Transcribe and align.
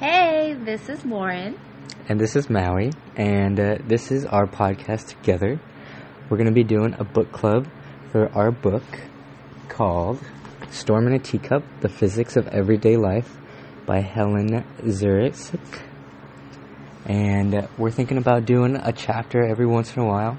Hey, 0.00 0.54
this 0.54 0.88
is 0.88 1.04
Lauren. 1.04 1.60
And 2.08 2.18
this 2.18 2.34
is 2.34 2.48
Maui, 2.48 2.90
and 3.16 3.60
uh, 3.60 3.76
this 3.86 4.10
is 4.10 4.24
our 4.24 4.46
podcast 4.46 5.08
together. 5.08 5.60
We're 6.30 6.38
going 6.38 6.48
to 6.48 6.54
be 6.54 6.64
doing 6.64 6.94
a 6.98 7.04
book 7.04 7.30
club 7.32 7.68
for 8.10 8.32
our 8.32 8.50
book 8.50 8.82
called 9.68 10.18
Storm 10.70 11.06
in 11.06 11.12
a 11.12 11.18
Teacup 11.18 11.64
The 11.82 11.90
Physics 11.90 12.38
of 12.38 12.48
Everyday 12.48 12.96
Life 12.96 13.36
by 13.84 14.00
Helen 14.00 14.64
Czerski. 14.78 15.60
And 17.04 17.54
uh, 17.54 17.66
we're 17.76 17.90
thinking 17.90 18.16
about 18.16 18.46
doing 18.46 18.76
a 18.76 18.92
chapter 18.92 19.46
every 19.46 19.66
once 19.66 19.94
in 19.94 20.02
a 20.02 20.06
while 20.06 20.38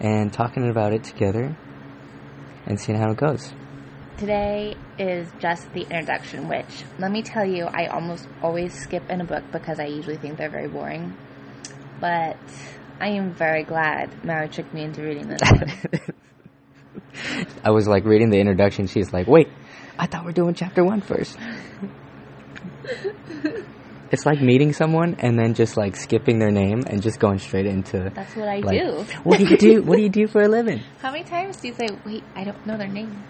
and 0.00 0.32
talking 0.32 0.70
about 0.70 0.94
it 0.94 1.04
together 1.04 1.54
and 2.64 2.80
seeing 2.80 2.98
how 2.98 3.10
it 3.10 3.18
goes. 3.18 3.52
Today 4.22 4.76
is 5.00 5.26
just 5.40 5.72
the 5.72 5.80
introduction, 5.80 6.46
which, 6.48 6.84
let 7.00 7.10
me 7.10 7.22
tell 7.22 7.44
you, 7.44 7.64
I 7.64 7.86
almost 7.86 8.28
always 8.40 8.72
skip 8.72 9.10
in 9.10 9.20
a 9.20 9.24
book 9.24 9.42
because 9.50 9.80
I 9.80 9.86
usually 9.86 10.16
think 10.16 10.38
they're 10.38 10.48
very 10.48 10.68
boring. 10.68 11.16
But 12.00 12.36
I 13.00 13.08
am 13.08 13.32
very 13.32 13.64
glad 13.64 14.24
Mara 14.24 14.46
tricked 14.46 14.72
me 14.72 14.84
into 14.84 15.02
reading 15.02 15.26
this 15.26 15.40
one. 15.42 15.72
I 17.64 17.72
was 17.72 17.88
like 17.88 18.04
reading 18.04 18.30
the 18.30 18.38
introduction. 18.38 18.86
She's 18.86 19.12
like, 19.12 19.26
wait, 19.26 19.48
I 19.98 20.06
thought 20.06 20.24
we're 20.24 20.30
doing 20.30 20.54
chapter 20.54 20.84
one 20.84 21.00
first. 21.00 21.36
it's 24.12 24.26
like 24.26 24.42
meeting 24.42 24.74
someone 24.74 25.16
and 25.20 25.38
then 25.38 25.54
just 25.54 25.78
like 25.78 25.96
skipping 25.96 26.38
their 26.38 26.50
name 26.50 26.82
and 26.86 27.02
just 27.02 27.18
going 27.18 27.38
straight 27.38 27.64
into. 27.64 28.10
That's 28.14 28.36
what 28.36 28.46
I 28.46 28.58
like, 28.58 28.78
do. 28.78 29.04
What 29.24 29.38
do 29.38 29.46
you 29.46 29.56
do? 29.56 29.82
What 29.82 29.96
do 29.96 30.02
you 30.02 30.10
do 30.10 30.26
for 30.26 30.42
a 30.42 30.48
living? 30.48 30.80
How 31.00 31.10
many 31.10 31.24
times 31.24 31.56
do 31.56 31.68
you 31.68 31.74
say, 31.74 31.86
wait, 32.04 32.22
I 32.36 32.44
don't 32.44 32.66
know 32.66 32.76
their 32.76 32.88
name? 32.88 33.24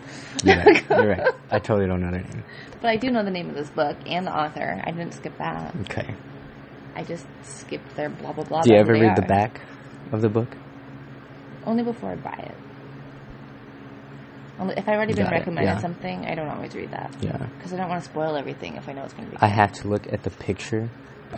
You're 0.45 0.57
right. 0.57 0.85
You're 0.91 1.09
right. 1.11 1.35
I 1.53 1.61
totally 1.61 1.87
don't 1.87 2.01
know 2.01 2.11
their 2.11 2.25
name. 2.25 2.45
But 2.81 2.91
I 2.91 2.97
do 2.97 3.11
know 3.13 3.25
the 3.25 3.31
name 3.31 3.49
of 3.49 3.55
this 3.55 3.71
book 3.71 3.97
and 4.07 4.27
the 4.27 4.37
author. 4.37 4.83
I 4.85 4.91
didn't 4.91 5.13
skip 5.13 5.39
that. 5.39 5.75
Okay. 5.83 6.17
I 6.97 7.05
just 7.05 7.27
skipped 7.43 7.95
their 7.95 8.11
blah 8.11 8.33
blah 8.33 8.45
blah. 8.45 8.63
Do 8.63 8.75
you 8.75 8.81
ever 8.81 8.93
read 8.93 9.15
the 9.15 9.23
back 9.23 9.61
of 10.13 10.21
the 10.21 10.29
book? 10.29 10.49
Only 11.65 11.85
before 11.85 12.11
I 12.11 12.17
buy 12.17 12.39
it. 12.39 12.57
If 14.61 14.89
I've 14.89 14.95
already 14.95 15.15
been 15.15 15.25
Got 15.25 15.33
it, 15.33 15.39
recommended 15.39 15.71
yeah. 15.75 15.79
something, 15.81 16.25
I 16.27 16.35
don't 16.35 16.49
always 16.49 16.75
read 16.75 16.91
that 16.93 17.15
Yeah. 17.21 17.37
because 17.57 17.73
I 17.73 17.77
don't 17.77 17.89
want 17.89 18.05
to 18.05 18.09
spoil 18.09 18.37
everything 18.37 18.77
if 18.77 18.89
I 18.89 18.93
know 18.93 19.03
it's 19.03 19.13
going 19.15 19.27
to 19.27 19.31
be. 19.33 19.37
I 19.41 19.49
have 19.49 19.73
to 19.73 19.89
look 19.89 20.13
at 20.13 20.23
the 20.23 20.31
picture 20.31 20.89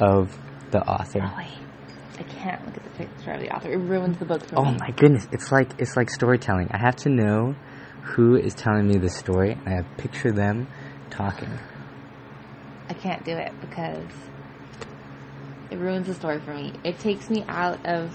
of 0.00 0.36
the 0.70 0.82
author. 0.86 1.20
Oh. 1.22 1.40
I 2.18 2.22
can't 2.22 2.64
look 2.66 2.76
at 2.76 2.84
the 2.84 2.90
picture 2.90 3.32
of 3.32 3.40
the 3.40 3.54
author. 3.54 3.72
It 3.72 3.78
ruins 3.78 4.18
the 4.18 4.24
book 4.24 4.44
for 4.44 4.56
me. 4.56 4.60
Oh 4.60 4.70
me. 4.72 4.78
my 4.78 4.90
goodness, 4.90 5.26
it's 5.32 5.50
like 5.50 5.70
it's 5.78 5.96
like 5.96 6.10
storytelling. 6.10 6.68
I 6.70 6.78
have 6.78 6.96
to 6.96 7.08
know 7.08 7.54
who 8.02 8.36
is 8.36 8.54
telling 8.54 8.86
me 8.86 8.98
the 8.98 9.08
story, 9.08 9.52
and 9.52 9.68
I 9.68 9.70
have 9.76 9.96
to 9.96 10.02
picture 10.02 10.30
them 10.30 10.68
talking. 11.10 11.48
I 12.88 12.94
can't 12.94 13.24
do 13.24 13.32
it 13.32 13.52
because 13.60 14.06
it 15.70 15.78
ruins 15.78 16.06
the 16.06 16.14
story 16.14 16.38
for 16.40 16.54
me. 16.54 16.74
It 16.84 16.98
takes 16.98 17.30
me 17.30 17.44
out 17.48 17.84
of 17.86 18.14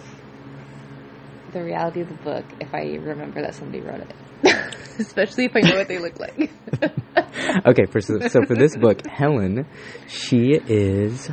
the 1.51 1.63
reality 1.63 2.01
of 2.01 2.09
the 2.09 2.15
book 2.23 2.45
if 2.61 2.73
I 2.73 2.95
remember 3.01 3.41
that 3.41 3.55
somebody 3.55 3.81
wrote 3.81 4.01
it. 4.01 4.15
Especially 4.99 5.45
if 5.45 5.55
I 5.55 5.61
know 5.61 5.77
what 5.77 5.87
they 5.87 5.97
look 5.97 6.19
like. 6.19 6.51
okay, 7.65 7.85
for, 7.85 8.01
so, 8.01 8.19
so 8.27 8.41
for 8.45 8.55
this 8.55 8.75
book, 8.75 9.05
Helen, 9.07 9.65
she 10.07 10.59
is. 10.67 11.29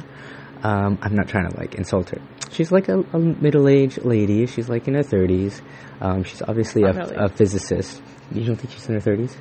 Um, 0.62 0.98
I'm 1.02 1.14
not 1.14 1.28
trying 1.28 1.50
to 1.50 1.56
like 1.56 1.74
insult 1.74 2.10
her. 2.10 2.20
She's 2.50 2.70
like 2.70 2.88
a, 2.88 3.00
a 3.12 3.18
middle-aged 3.18 4.04
lady. 4.04 4.46
She's 4.46 4.68
like 4.68 4.88
in 4.88 4.94
her 4.94 5.02
30s. 5.02 5.60
Um, 6.00 6.22
she's 6.22 6.42
obviously 6.42 6.82
a, 6.82 6.92
really. 6.92 7.16
a 7.16 7.28
physicist. 7.28 8.02
You 8.32 8.44
don't 8.44 8.56
think 8.56 8.72
she's 8.72 8.88
in 8.88 8.94
her 8.94 9.00
30s? 9.00 9.36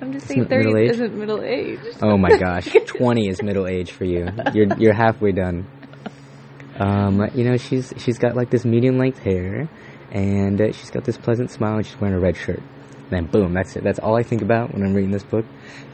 I'm 0.00 0.12
just 0.12 0.26
saying 0.26 0.40
not 0.40 0.50
middle 0.50 0.72
30 0.72 0.84
age? 0.84 0.90
isn't 0.90 1.14
middle 1.14 1.42
age. 1.42 1.80
Oh 2.02 2.18
my 2.18 2.36
gosh, 2.38 2.68
20 2.86 3.28
is 3.28 3.42
middle 3.42 3.66
age 3.66 3.92
for 3.92 4.04
you. 4.04 4.26
You're 4.52 4.66
you're 4.78 4.94
halfway 4.94 5.32
done. 5.32 5.66
Um, 6.78 7.30
you 7.34 7.44
know, 7.44 7.56
she's 7.56 7.92
she's 7.96 8.18
got 8.18 8.36
like 8.36 8.50
this 8.50 8.64
medium 8.64 8.98
length 8.98 9.18
hair, 9.18 9.68
and 10.10 10.60
uh, 10.60 10.72
she's 10.72 10.90
got 10.90 11.04
this 11.04 11.16
pleasant 11.16 11.50
smile, 11.50 11.76
and 11.76 11.86
she's 11.86 11.98
wearing 11.98 12.16
a 12.16 12.20
red 12.20 12.36
shirt. 12.36 12.62
And 13.10 13.18
then 13.18 13.26
boom, 13.26 13.54
that's 13.54 13.76
it. 13.76 13.84
That's 13.84 14.00
all 14.00 14.16
I 14.18 14.22
think 14.24 14.42
about 14.42 14.74
when 14.74 14.82
I'm 14.82 14.92
reading 14.92 15.12
this 15.12 15.22
book. 15.22 15.44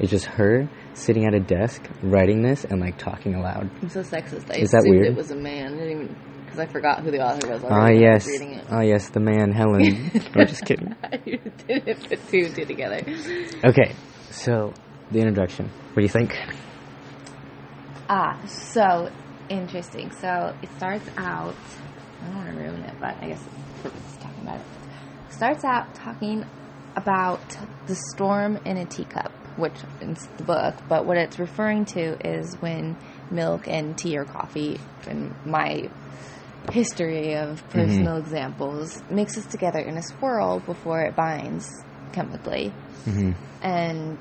It's 0.00 0.10
just 0.10 0.24
her 0.24 0.66
sitting 0.94 1.26
at 1.26 1.34
a 1.34 1.40
desk 1.40 1.82
writing 2.02 2.42
this 2.42 2.64
and 2.64 2.80
like 2.80 2.96
talking 2.96 3.34
aloud. 3.34 3.70
I'm 3.82 3.88
so 3.90 4.00
sexist. 4.00 4.50
I 4.50 4.60
Is 4.60 4.70
that 4.70 4.84
weird? 4.86 5.06
it 5.06 5.14
was 5.14 5.30
a 5.30 5.36
man. 5.36 5.78
I 5.78 5.90
even 5.90 6.16
because 6.44 6.58
I 6.58 6.66
forgot 6.66 7.00
who 7.00 7.10
the 7.10 7.20
author 7.20 7.48
was. 7.48 7.62
Ah 7.64 7.68
already 7.68 8.00
when 8.00 8.08
I 8.08 8.14
was 8.14 8.26
yes, 8.26 8.40
reading 8.40 8.54
it. 8.54 8.66
ah 8.70 8.80
yes, 8.80 9.10
the 9.10 9.20
man 9.20 9.52
Helen. 9.52 10.10
I'm 10.34 10.46
just 10.46 10.64
kidding. 10.64 10.94
I 11.02 11.16
didn't 11.18 12.08
put 12.08 12.28
two 12.28 12.44
and 12.46 12.54
two 12.54 12.64
together. 12.64 13.00
Okay, 13.64 13.94
so 14.30 14.72
the 15.10 15.18
introduction. 15.18 15.68
What 15.68 15.96
do 15.96 16.02
you 16.02 16.08
think? 16.08 16.34
Ah, 18.08 18.40
so 18.46 19.10
interesting. 19.50 20.10
So 20.12 20.54
it 20.62 20.70
starts 20.76 21.08
out. 21.18 21.54
I 22.22 22.26
don't 22.26 22.36
want 22.36 22.48
to 22.48 22.54
ruin 22.54 22.82
it, 22.84 22.94
but 22.98 23.16
I 23.20 23.28
guess 23.28 23.44
it's 23.84 24.16
talking 24.16 24.42
about 24.42 24.60
it. 24.60 24.66
Starts 25.30 25.64
out 25.64 25.94
talking 25.94 26.44
about 26.96 27.56
the 27.86 27.96
storm 28.14 28.58
in 28.64 28.76
a 28.76 28.84
teacup, 28.84 29.32
which 29.56 29.74
is 30.00 30.28
the 30.36 30.44
book, 30.44 30.74
but 30.88 31.04
what 31.04 31.16
it's 31.16 31.38
referring 31.38 31.84
to 31.86 32.16
is 32.26 32.54
when 32.56 32.96
milk 33.30 33.66
and 33.66 33.96
tea 33.96 34.18
or 34.18 34.24
coffee, 34.24 34.78
in 35.06 35.34
my 35.44 35.88
history 36.70 37.34
of 37.34 37.68
personal 37.70 38.16
examples, 38.18 39.02
mixes 39.10 39.46
together 39.46 39.80
in 39.80 39.96
a 39.96 40.02
swirl 40.02 40.60
before 40.60 41.02
it 41.02 41.16
binds 41.16 41.68
chemically. 42.12 42.68
hmm 43.04 43.32
And 43.62 44.18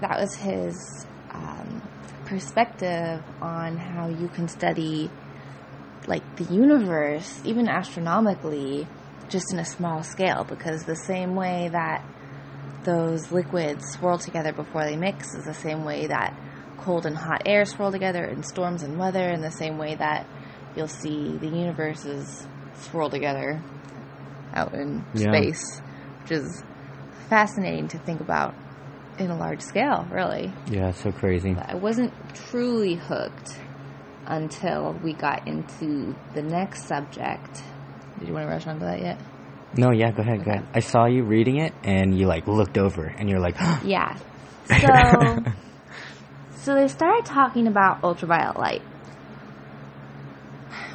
that 0.00 0.20
was 0.20 0.34
his 0.34 1.06
um, 1.30 1.82
perspective 2.26 3.22
on 3.40 3.76
how 3.76 4.08
you 4.08 4.28
can 4.28 4.48
study 4.48 5.10
like 6.06 6.36
the 6.36 6.44
universe, 6.52 7.40
even 7.44 7.68
astronomically, 7.68 8.86
just 9.28 9.52
in 9.52 9.58
a 9.58 9.64
small 9.64 10.02
scale. 10.02 10.44
Because 10.44 10.84
the 10.84 10.96
same 10.96 11.34
way 11.34 11.68
that 11.72 12.04
those 12.84 13.30
liquids 13.30 13.84
swirl 13.92 14.18
together 14.18 14.52
before 14.52 14.84
they 14.84 14.96
mix 14.96 15.34
is 15.34 15.44
the 15.44 15.54
same 15.54 15.84
way 15.84 16.06
that 16.06 16.34
cold 16.78 17.06
and 17.06 17.16
hot 17.16 17.42
air 17.44 17.64
swirl 17.64 17.90
together 17.90 18.24
in 18.24 18.42
storms 18.42 18.82
and 18.82 18.98
weather, 18.98 19.28
and 19.28 19.42
the 19.42 19.50
same 19.50 19.78
way 19.78 19.94
that 19.94 20.26
you'll 20.76 20.88
see 20.88 21.36
the 21.38 21.48
universes 21.48 22.46
swirl 22.74 23.10
together 23.10 23.60
out 24.54 24.72
in 24.74 25.04
Yeah. 25.14 25.32
space, 25.32 25.80
which 26.22 26.32
is 26.32 26.62
fascinating 27.28 27.88
to 27.88 27.98
think 27.98 28.20
about 28.20 28.54
in 29.18 29.30
a 29.30 29.36
large 29.36 29.60
scale, 29.60 30.06
really. 30.10 30.52
Yeah, 30.70 30.92
so 30.92 31.10
crazy. 31.10 31.54
But 31.54 31.68
I 31.70 31.74
wasn't 31.74 32.12
truly 32.34 32.94
hooked 32.94 33.58
until 34.26 34.94
we 35.02 35.12
got 35.12 35.46
into 35.48 36.14
the 36.34 36.42
next 36.42 36.86
subject. 36.86 37.62
Did 38.18 38.28
you 38.28 38.34
want 38.34 38.46
to 38.46 38.50
rush 38.50 38.66
onto 38.66 38.84
that 38.84 39.00
yet? 39.00 39.18
No, 39.76 39.90
yeah, 39.90 40.10
go 40.10 40.22
ahead, 40.22 40.44
go 40.44 40.50
ahead. 40.50 40.66
I 40.74 40.80
saw 40.80 41.06
you 41.06 41.24
reading 41.24 41.58
it, 41.58 41.74
and 41.84 42.18
you 42.18 42.26
like 42.26 42.46
looked 42.46 42.78
over, 42.78 43.04
and 43.04 43.28
you're 43.28 43.40
like, 43.40 43.56
Yeah. 43.84 44.16
So, 44.68 45.44
so 46.56 46.74
they 46.74 46.88
started 46.88 47.24
talking 47.24 47.66
about 47.66 48.04
ultraviolet 48.04 48.58
light, 48.58 48.82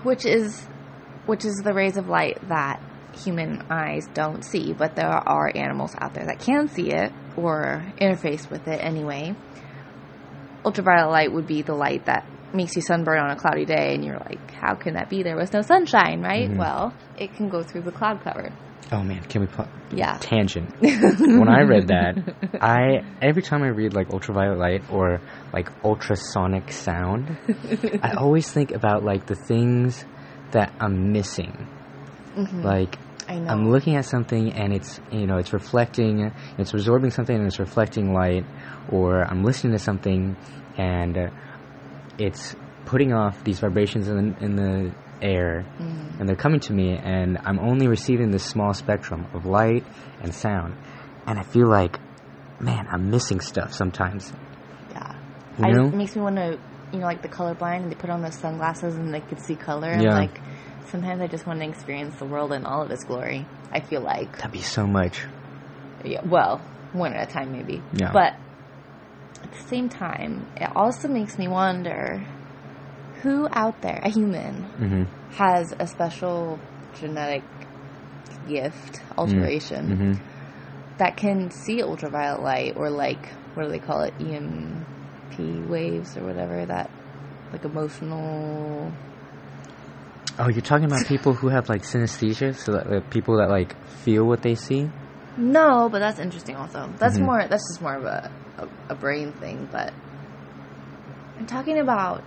which 0.04 0.26
is, 0.28 0.68
which 1.26 1.44
is 1.44 1.56
the 1.64 1.74
rays 1.74 1.98
of 1.98 2.08
light 2.08 2.38
that 2.50 2.80
human 3.16 3.64
eyes 3.72 4.08
don't 4.14 4.44
see, 4.44 4.74
but 4.74 4.96
there 4.96 5.08
are 5.08 5.52
animals 5.56 5.96
out 5.98 6.14
there 6.14 6.26
that 6.26 6.40
can 6.40 6.68
see 6.68 6.92
it 6.92 7.12
or 7.36 7.84
interface 8.00 8.48
with 8.50 8.68
it 8.68 8.80
anyway. 8.84 9.36
Ultraviolet 10.64 11.12
light 11.12 11.34
would 11.34 11.48
be 11.48 11.64
the 11.64 11.74
light 11.74 12.06
that 12.06 12.26
makes 12.54 12.76
you 12.76 12.82
sunburn 12.82 13.20
on 13.20 13.32
a 13.32 13.36
cloudy 13.36 13.66
day, 13.66 13.94
and 13.96 14.04
you're 14.04 14.18
like, 14.20 14.52
how 14.54 14.76
can 14.76 14.94
that 14.96 15.10
be? 15.10 15.24
There 15.24 15.36
was 15.36 15.52
no 15.54 15.62
sunshine, 15.62 16.22
right? 16.22 16.50
Mhm. 16.50 16.58
Well, 16.58 16.94
it 17.18 17.34
can 17.36 17.50
go 17.50 17.64
through 17.64 17.82
the 17.82 17.92
cloud 17.92 18.22
cover. 18.24 18.52
"Oh 18.92 19.02
man, 19.02 19.22
can 19.24 19.42
we 19.42 19.48
put 19.48 19.68
Yeah. 19.92 20.18
tangent?" 20.20 20.70
when 20.80 21.50
I 21.50 21.62
read 21.62 21.88
that, 21.88 22.18
I 22.62 23.04
every 23.22 23.42
time 23.42 23.64
I 23.64 23.70
read 23.70 23.94
like 23.94 24.12
ultraviolet 24.12 24.60
light 24.60 24.84
or 24.92 25.20
like 25.54 25.70
ultrasonic 25.84 26.72
sound, 26.72 27.38
I 28.04 28.12
always 28.18 28.52
think 28.52 28.72
about 28.72 29.04
like 29.04 29.26
the 29.26 29.36
things 29.36 30.06
that 30.52 30.72
I'm 30.80 31.12
missing. 31.12 31.68
Like 32.62 32.98
I 33.28 33.40
know. 33.40 33.50
I'm 33.52 33.70
looking 33.72 33.96
at 33.96 34.06
something 34.06 34.54
and 34.54 34.74
it's 34.74 35.00
you 35.12 35.26
know 35.28 35.38
it's 35.38 35.54
reflecting, 35.54 36.32
it's 36.58 36.74
absorbing 36.74 37.12
something 37.12 37.36
and 37.36 37.46
it's 37.48 37.60
reflecting 37.60 38.14
light, 38.14 38.46
or 38.92 39.24
I'm 39.24 39.44
listening 39.44 39.74
to 39.74 39.80
something 39.80 40.36
and 40.78 41.18
uh, 41.18 41.28
it's 42.18 42.56
putting 42.86 43.14
off 43.14 43.44
these 43.44 43.60
vibrations 43.60 44.08
in 44.08 44.34
the, 44.34 44.46
in 44.46 44.56
the 44.56 44.96
air, 45.22 45.66
mm. 45.80 46.20
and 46.20 46.28
they're 46.28 46.36
coming 46.36 46.60
to 46.62 46.74
me, 46.74 46.96
and 46.98 47.38
I'm 47.38 47.60
only 47.60 47.88
receiving 47.88 48.32
this 48.32 48.44
small 48.44 48.74
spectrum 48.74 49.26
of 49.34 49.46
light 49.46 49.86
and 50.22 50.34
sound, 50.34 50.76
and 51.26 51.40
I 51.40 51.44
feel 51.44 51.68
like, 51.70 52.00
man, 52.60 52.88
I'm 52.92 53.10
missing 53.10 53.40
stuff 53.40 53.74
sometimes. 53.74 54.32
Yeah. 54.92 55.16
You 55.58 55.66
I, 55.66 55.72
know? 55.72 55.86
It 55.88 55.94
makes 55.96 56.16
me 56.16 56.22
want 56.22 56.36
to, 56.38 56.60
you 56.92 57.00
know, 57.00 57.06
like 57.06 57.22
the 57.22 57.30
colorblind, 57.30 57.84
and 57.84 57.92
they 57.92 57.96
put 57.96 58.10
on 58.10 58.22
those 58.22 58.36
sunglasses 58.38 58.96
and 58.96 59.14
they 59.14 59.22
could 59.22 59.42
see 59.42 59.56
color. 59.56 59.90
And 59.90 60.04
Yeah. 60.04 60.16
like, 60.18 60.40
sometimes 60.88 61.22
I 61.22 61.28
just 61.28 61.48
want 61.48 61.60
to 61.60 61.68
experience 61.68 62.18
the 62.20 62.26
world 62.26 62.54
in 62.54 62.66
all 62.66 62.84
of 62.84 62.92
its 62.92 63.04
glory. 63.04 63.46
I 63.72 63.80
feel 63.80 64.02
like, 64.02 64.38
That'd 64.38 64.52
be 64.52 64.62
so 64.62 64.86
much. 64.86 65.24
yeah, 66.04 66.22
well, 66.26 66.60
one 66.92 67.14
at 67.14 67.30
a 67.30 67.32
time 67.32 67.52
maybe. 67.52 67.82
Yeah. 67.94 68.12
But 68.12 68.36
at 69.44 69.52
the 69.52 69.62
same 69.68 69.90
time, 69.90 70.48
it 70.58 70.70
also 70.76 71.08
makes 71.08 71.38
me 71.38 71.48
wonder 71.48 72.26
who 73.22 73.48
out 73.52 73.82
there, 73.82 74.00
a 74.04 74.10
human, 74.10 74.64
hmm 74.64 75.04
has 75.36 75.74
a 75.80 75.88
special 75.88 76.60
genetic 76.94 77.44
gift, 78.48 79.02
alteration, 79.18 79.98
hmm 79.98 80.14
that 81.00 81.18
can 81.18 81.50
see 81.50 81.82
ultraviolet 81.82 82.44
light 82.44 82.74
or 82.78 82.90
like, 82.92 83.28
what 83.56 83.64
do 83.64 83.70
they 83.70 83.80
call 83.80 84.02
it? 84.02 84.14
EMP 84.20 85.68
waves 85.68 86.16
or 86.16 86.24
whatever 86.24 86.64
that, 86.66 86.90
like 87.52 87.66
emotional. 87.66 88.92
Oh, 90.38 90.50
you're 90.50 90.62
talking 90.62 90.86
about 90.86 91.06
people 91.08 91.34
who 91.34 91.48
have 91.50 91.68
like 91.70 91.82
synesthesia, 91.82 92.56
so 92.56 92.74
that 92.74 92.92
like, 92.92 93.10
people 93.10 93.38
that 93.38 93.50
like 93.50 93.76
feel 93.88 94.24
what 94.26 94.44
they 94.44 94.54
see. 94.56 94.90
No, 95.36 95.90
but 95.90 95.98
that's 96.00 96.20
interesting 96.20 96.56
also. 96.56 96.92
That's 97.00 97.18
Mhm. 97.18 97.26
more, 97.26 97.48
that's 97.48 97.68
just 97.74 97.82
more 97.82 97.96
of 97.96 98.04
a, 98.06 98.32
a, 98.58 98.68
a 98.90 98.96
brain 98.96 99.32
thing, 99.34 99.68
but 99.72 99.94
I'm 101.40 101.46
talking 101.48 101.80
about, 101.80 102.24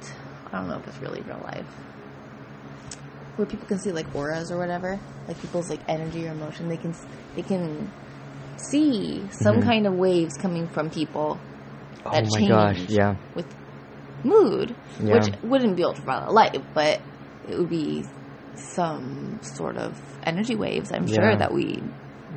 I 0.53 0.59
don't 0.59 0.69
know 0.69 0.77
if 0.79 0.87
it's 0.89 1.01
really 1.01 1.23
real 1.23 1.41
life. 1.45 1.67
Where 3.37 3.47
people 3.47 3.67
can 3.69 3.79
see 3.79 3.93
like 3.93 4.13
auras 4.15 4.51
or 4.51 4.59
whatever, 4.59 4.99
like 5.29 5.41
people's 5.41 5.69
like 5.69 5.81
energy 5.89 6.27
or 6.27 6.33
emotion, 6.33 6.69
they 6.69 6.77
can, 6.79 6.95
they 7.35 7.43
can 7.43 7.91
see 8.71 9.29
some 9.31 9.61
Mhm. 9.61 9.65
kind 9.65 9.87
of 9.87 9.95
waves 9.95 10.35
coming 10.39 10.67
from 10.69 10.91
people 10.91 11.39
Oh 12.05 12.11
that 12.13 12.25
my 12.25 12.39
change 12.41 12.49
gosh, 12.49 12.89
yeah. 12.89 13.17
with 13.35 13.47
mood, 14.25 14.75
Yeah. 15.03 15.15
which 15.15 15.35
wouldn't 15.43 15.77
be 15.77 15.85
ultraviolet 15.85 16.33
light, 16.33 16.63
but 16.75 17.01
it 17.49 17.59
would 17.59 17.69
be 17.69 18.05
some 18.55 19.39
sort 19.43 19.77
of 19.77 20.01
energy 20.25 20.57
waves. 20.57 20.91
I'm 20.93 21.07
sure 21.07 21.37
that 21.37 21.53
we 21.53 21.83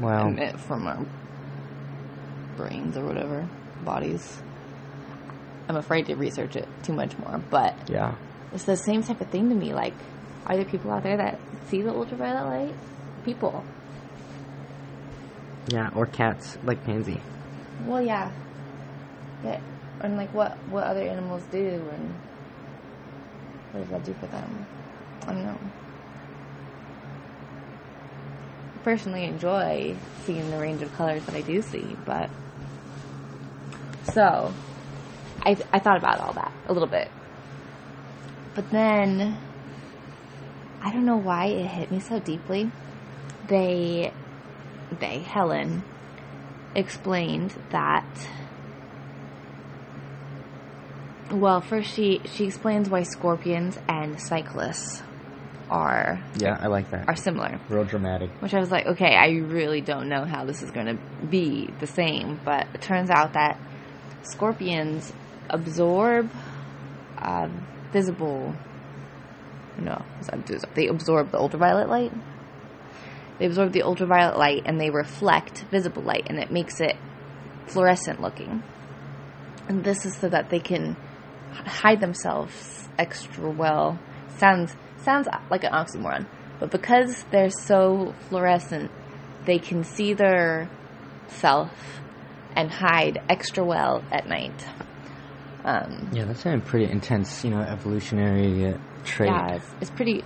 Wow. 0.02 0.28
emit 0.28 0.60
from 0.60 0.86
our 0.86 1.06
brains 2.58 2.98
or 2.98 3.06
whatever 3.06 3.48
bodies. 3.86 4.42
I'm 5.68 5.76
afraid 5.76 6.08
to 6.08 6.16
research 6.16 6.56
it 6.56 6.68
too 6.84 6.94
much 6.94 7.18
more, 7.20 7.40
but 7.50 7.76
Yeah. 7.90 8.16
it's 8.54 8.64
the 8.64 8.76
same 8.76 9.04
type 9.04 9.22
of 9.22 9.28
thing 9.28 9.50
to 9.50 9.56
me. 9.56 9.74
Like, 9.74 9.94
are 10.48 10.56
there 10.56 10.66
people 10.66 10.92
out 10.92 11.04
there 11.04 11.18
that 11.18 11.40
see 11.68 11.81
the 11.81 11.92
ultraviolet 11.92 12.46
light? 12.46 12.76
People. 13.24 13.64
Yeah, 15.68 15.90
or 15.96 16.08
cats 16.08 16.58
like 16.64 16.84
Pansy. 16.84 17.22
Well, 17.86 18.02
yeah. 18.02 18.31
Yeah, 19.44 19.60
and 20.02 20.18
like 20.18 20.34
what 20.34 20.58
what 20.70 20.86
other 20.86 21.02
animals 21.04 21.44
do, 21.52 21.60
and 21.94 22.14
what 23.72 23.81
does 23.81 23.90
that 23.90 24.04
do 24.04 24.14
for 24.20 24.26
them? 24.28 24.66
I 25.28 25.34
don't 25.34 25.44
know. 25.44 25.60
I 28.76 28.80
personally 28.84 29.26
enjoy 29.26 29.96
seeing 30.26 30.50
the 30.50 30.58
range 30.58 30.81
of 30.81 30.94
colors 30.96 31.24
that 31.26 31.36
I 31.36 31.42
do 31.42 31.62
see, 31.62 31.96
but 32.06 32.30
so 34.04 34.54
I 35.46 35.57
I 35.72 35.80
thought 35.80 35.98
about 35.98 36.19
all 36.19 36.34
that 36.34 36.51
a 36.68 36.74
little 36.74 36.88
bit, 36.88 37.10
but 38.56 38.69
then 38.72 39.38
I 40.81 40.92
don't 40.92 41.06
know 41.06 41.18
why 41.18 41.48
it 41.48 41.66
hit 41.66 41.92
me 41.92 42.00
so 42.00 42.19
deeply. 42.19 42.72
They 43.48 44.12
they 45.00 45.19
Helen 45.19 45.84
explained 46.75 47.54
that 47.72 48.06
well 51.31 51.62
first 51.62 51.94
she 51.94 52.22
she 52.25 52.45
explains 52.45 52.90
why 52.90 53.04
scorpions 53.04 53.78
and 53.88 54.19
cyclists 54.19 55.02
are 55.69 56.19
Yeah, 56.40 56.57
I 56.60 56.68
like 56.68 56.90
that. 56.92 57.07
are 57.07 57.16
similar 57.16 57.60
Real 57.69 57.84
dramatic. 57.86 58.30
which 58.40 58.54
i 58.56 58.60
was 58.60 58.72
like 58.72 58.88
okay 58.88 59.16
i 59.16 59.28
really 59.30 59.81
don't 59.81 60.10
know 60.10 60.25
how 60.25 60.45
this 60.45 60.63
is 60.63 60.72
going 60.72 60.88
to 60.88 60.98
be 61.28 61.69
the 61.80 61.86
same 61.88 62.40
but 62.44 62.66
it 62.74 62.81
turns 62.81 63.10
out 63.12 63.34
that 63.34 63.60
scorpions 64.24 65.13
absorb 65.50 66.30
uh, 67.18 67.48
visible 67.92 68.54
no 69.77 70.04
they 70.75 70.88
absorb 70.88 71.31
the 71.31 71.38
ultraviolet 71.38 71.89
light 71.89 72.12
they 73.39 73.45
absorb 73.45 73.71
the 73.71 73.83
ultraviolet 73.83 74.38
light 74.38 74.63
and 74.66 74.80
they 74.80 74.89
reflect 74.89 75.63
visible 75.71 76.04
light 76.04 76.27
and 76.27 76.38
it 76.39 76.51
makes 76.51 76.81
it 76.81 76.98
fluorescent 77.68 78.21
looking. 78.21 78.62
And 79.68 79.83
this 79.83 80.06
is 80.06 80.16
so 80.18 80.27
that 80.30 80.50
they 80.50 80.60
can 80.60 80.98
hide 81.54 82.01
themselves 82.01 82.89
extra 82.98 83.50
well. 83.50 83.98
Sounds 84.38 84.75
sounds 84.98 85.27
like 85.50 85.63
an 85.63 85.71
oxymoron, 85.71 86.27
but 86.60 86.69
because 86.69 87.24
they're 87.31 87.50
so 87.50 88.13
fluorescent, 88.27 88.92
they 89.45 89.57
can 89.57 89.86
see 89.86 90.13
their 90.13 90.69
self 91.27 92.01
and 92.56 92.69
hide 92.72 93.22
extra 93.30 93.63
well 93.63 94.04
at 94.12 94.28
night. 94.28 94.66
Um, 95.63 96.10
Yeah, 96.13 96.25
that's 96.25 96.46
a 96.46 96.57
pretty 96.60 96.90
intense, 96.92 97.44
you 97.44 97.51
know, 97.51 97.60
evolutionary 97.60 98.74
uh, 98.74 98.78
trait. 99.04 99.30
yeah, 99.30 99.56
it's, 99.56 99.69
it's 99.81 99.90
pretty 99.92 100.24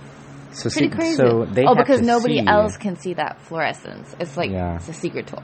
so 0.52 0.70
pretty 0.70 0.88
see- 0.90 0.96
crazy. 0.96 1.16
So 1.16 1.44
they 1.44 1.64
oh, 1.64 1.74
have 1.74 1.78
because 1.84 2.00
to 2.00 2.06
nobody 2.06 2.38
see- 2.38 2.46
else 2.46 2.76
can 2.76 2.96
see 2.96 3.14
that 3.14 3.40
fluorescence. 3.42 4.14
It's 4.20 4.36
like 4.36 4.50
Yeah. 4.50 4.76
it's 4.76 4.88
a 4.88 4.92
secret 4.94 5.26
tool. 5.26 5.42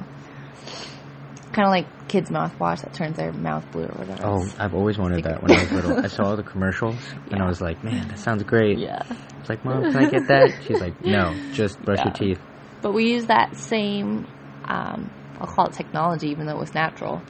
Kind 1.53 1.67
of 1.67 1.71
like 1.73 2.09
kids' 2.09 2.31
mouthwash 2.31 2.83
that 2.83 2.95
turns 2.95 3.17
their 3.17 3.33
mouth 3.33 3.69
blue 3.73 3.83
or 3.83 3.99
whatever. 3.99 4.23
Oh, 4.25 4.37
It's- 4.37 4.57
I've 4.61 4.75
always 4.75 4.97
wanted 4.99 5.25
that 5.25 5.43
when 5.43 5.51
I 5.51 5.63
was 5.63 5.73
little. 5.73 5.99
I 5.99 6.07
saw 6.07 6.25
all 6.27 6.37
the 6.37 6.45
commercials 6.45 6.97
and 7.33 7.43
I 7.43 7.47
was 7.47 7.61
like, 7.61 7.83
man, 7.83 8.07
that 8.09 8.21
sounds 8.21 8.45
great. 8.45 8.79
yeah. 8.79 9.03
It's 9.41 9.49
like, 9.49 9.65
mom, 9.65 9.83
can 9.91 9.97
I 10.05 10.09
get 10.11 10.29
that? 10.29 10.51
She's 10.67 10.81
like, 10.81 11.05
no, 11.05 11.35
just 11.53 11.83
brush 11.83 11.99
your 12.05 12.13
teeth. 12.15 12.39
But 12.83 12.93
we 12.95 13.11
use 13.13 13.27
that 13.27 13.57
same, 13.57 14.29
um, 14.67 15.11
I'll 15.41 15.47
call 15.47 15.67
it 15.67 15.73
technology, 15.73 16.29
even 16.29 16.47
though 16.47 16.57
it 16.57 16.61
was 16.61 16.75
natural, 16.75 17.23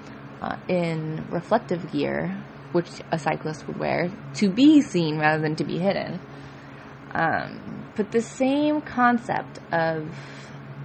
uh, 0.43 0.57
in 0.69 1.25
reflective 1.31 1.93
gear, 1.93 2.43
which 2.73 2.91
a 3.13 3.19
cyclist 3.19 3.67
would 3.67 3.79
wear 3.79 4.11
to 4.35 4.49
be 4.49 4.81
seen 4.83 5.19
rather 5.19 5.43
than 5.43 5.57
to 5.57 5.65
be 5.65 5.79
hidden. 5.79 6.21
Um, 7.13 7.87
but 7.97 8.13
the 8.13 8.23
same 8.23 8.81
concept 8.81 9.59
of 9.73 10.09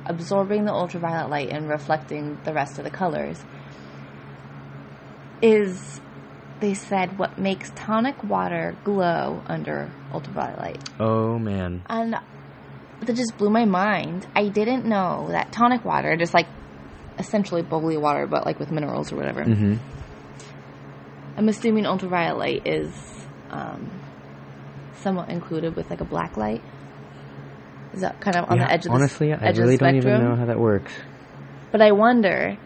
absorbing 0.06 0.66
the 0.66 0.74
ultraviolet 0.74 1.30
light 1.30 1.50
and 1.50 1.70
reflecting 1.70 2.38
the 2.44 2.54
rest 2.54 2.78
of 2.78 2.84
the 2.84 2.92
colors 2.92 3.44
is, 5.42 6.02
they 6.60 6.74
said, 6.74 7.18
what 7.18 7.38
makes 7.38 7.72
tonic 7.76 8.24
water 8.24 8.76
glow 8.84 9.44
under 9.48 9.92
ultraviolet 10.14 10.58
light. 10.60 10.90
Oh 11.00 11.38
man. 11.38 11.84
And 11.88 12.14
that 13.02 13.16
just 13.16 13.38
blew 13.38 13.50
my 13.50 13.66
mind. 13.66 14.28
I 14.36 14.48
didn't 14.48 14.86
know 14.86 15.28
that 15.30 15.52
tonic 15.52 15.84
water, 15.84 16.16
just 16.18 16.34
like 16.34 16.48
essentially 17.18 17.62
bubbly 17.62 17.98
water, 17.98 18.28
but 18.28 18.46
like 18.46 18.60
with 18.60 18.72
minerals 18.72 19.12
or 19.12 19.16
whatever. 19.16 19.44
Mm-hmm. 19.44 19.76
I'm 21.38 21.50
assuming 21.50 21.86
ultraviolet 21.86 22.38
light 22.38 22.68
is 22.68 22.92
um, 23.50 23.90
somewhat 25.02 25.30
included 25.30 25.76
with 25.76 25.90
like 25.90 26.02
a 26.02 26.06
black 26.06 26.38
light. 26.38 26.62
Is 27.94 28.02
that 28.02 28.20
kind 28.20 28.36
of 28.36 28.50
on 28.50 28.58
yeah, 28.58 28.66
the 28.66 28.74
edge 28.74 28.86
of 28.86 28.92
honestly, 28.92 29.30
the 29.30 29.42
I 29.42 29.48
edge 29.48 29.58
really 29.58 29.78
don't 29.78 29.96
even 29.96 30.22
know 30.22 30.36
how 30.36 30.46
that 30.46 30.60
works. 30.60 30.92
But 31.72 31.82
I 31.82 31.92
wonder, 31.92 32.58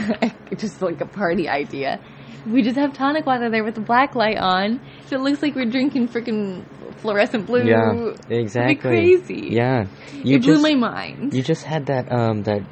just 0.56 0.82
like 0.82 1.00
a 1.00 1.06
party 1.06 1.48
idea, 1.48 2.00
we 2.46 2.62
just 2.62 2.76
have 2.76 2.92
tonic 2.94 3.24
water 3.26 3.50
there 3.50 3.64
with 3.64 3.74
the 3.74 3.80
black 3.80 4.14
light 4.14 4.38
on, 4.38 4.80
so 5.06 5.16
it 5.16 5.22
looks 5.22 5.42
like 5.42 5.54
we're 5.54 5.70
drinking 5.70 6.08
freaking 6.08 6.64
fluorescent 6.98 7.46
blue. 7.46 7.64
Yeah, 7.64 8.12
It'd 8.12 8.28
be 8.28 8.36
exactly. 8.36 8.76
crazy. 8.76 9.48
Yeah, 9.52 9.86
you 10.12 10.36
it 10.36 10.42
blew 10.42 10.60
my 10.60 10.74
mind. 10.74 11.34
you 11.34 11.42
just 11.42 11.64
had 11.64 11.86
that 11.86 12.10
um 12.12 12.42
that 12.42 12.62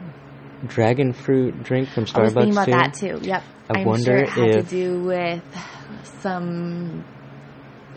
dragon 0.67 1.13
fruit 1.13 1.63
drink 1.63 1.89
from 1.91 2.05
Starbucks 2.05 2.19
I 2.19 2.23
was 2.23 2.33
thinking 2.35 2.53
about 2.53 2.65
too. 2.67 2.71
that 2.73 2.95
too. 2.95 3.19
Yep. 3.29 3.43
I 3.71 3.81
am 3.81 3.87
wonder 3.87 4.05
sure 4.05 4.17
it 4.17 4.29
had 4.29 4.49
if- 4.51 4.69
to 4.69 4.71
do 4.71 5.03
with 5.03 5.43
some 6.21 7.05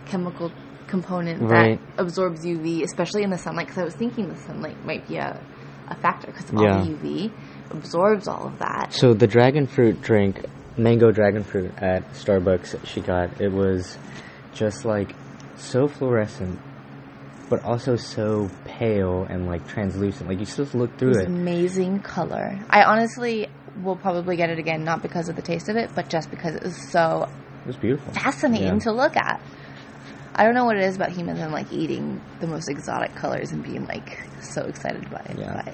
chemical 0.06 0.52
component 0.88 1.42
Right. 1.42 1.80
that 1.96 2.02
absorbs 2.02 2.46
UV, 2.46 2.84
especially 2.84 3.24
in 3.24 3.30
the 3.30 3.38
sunlight. 3.38 3.68
Because 3.68 3.82
I 3.82 3.86
was 3.86 3.96
thinking 3.96 4.30
the 4.30 4.36
sunlight 4.36 4.84
might 4.86 5.08
be 5.08 5.18
a, 5.18 5.40
a 5.88 5.96
factor 5.96 6.28
because 6.28 6.52
Yeah. 6.54 6.78
all 6.78 6.86
the 6.86 6.92
UV 6.92 7.32
absorbs 7.72 8.28
all 8.28 8.48
of 8.48 8.60
that. 8.60 8.94
So 8.94 9.14
the 9.14 9.28
dragon 9.28 9.66
fruit 9.68 10.02
drink, 10.02 10.46
mango 10.78 11.12
dragon 11.12 11.44
fruit 11.44 11.72
at 11.78 12.12
Starbucks, 12.14 12.86
she 12.86 13.02
got 13.02 13.42
it 13.42 13.52
was 13.52 13.98
just 14.54 14.86
like 14.86 15.16
so 15.56 15.88
fluorescent, 15.88 16.60
but 17.50 17.64
also 17.64 17.96
so 17.96 18.50
pale 18.66 19.26
and 19.30 19.46
like 19.48 19.68
translucent. 19.68 20.30
Like 20.30 20.40
you 20.40 20.46
just 20.46 20.74
look 20.76 20.98
through 20.98 21.20
it. 21.20 21.28
amazing 21.28 22.00
color. 22.00 22.60
I 22.70 22.84
honestly 22.84 23.48
will 23.82 23.96
probably 23.98 24.36
get 24.38 24.50
it 24.50 24.58
again, 24.60 24.84
not 24.84 25.02
because 25.02 25.30
of 25.30 25.36
the 25.36 25.42
taste 25.42 25.70
of 25.70 25.76
it, 25.76 25.92
but 25.96 26.10
just 26.10 26.30
because 26.32 26.56
it 26.56 26.64
was 26.64 26.92
so 26.92 27.28
It 27.64 27.68
was 27.68 27.78
beautiful. 27.78 28.14
fascinating 28.14 28.68
Yeah. 28.76 28.80
to 28.80 28.92
look 28.92 29.16
at. 29.18 29.42
I 30.34 30.44
don't 30.44 30.54
know 30.54 30.66
what 30.66 30.76
it 30.78 30.84
is 30.84 30.96
about 30.96 31.12
humans 31.12 31.40
and 31.40 31.52
like 31.52 31.72
eating 31.72 32.20
the 32.40 32.48
most 32.48 32.70
exotic 32.70 33.16
colors 33.16 33.52
and 33.52 33.64
being 33.64 33.86
like 33.86 34.20
so 34.42 34.64
excited 34.64 35.10
by 35.10 35.20
it. 35.30 35.38
Yeah. 35.40 35.62
But 35.66 35.74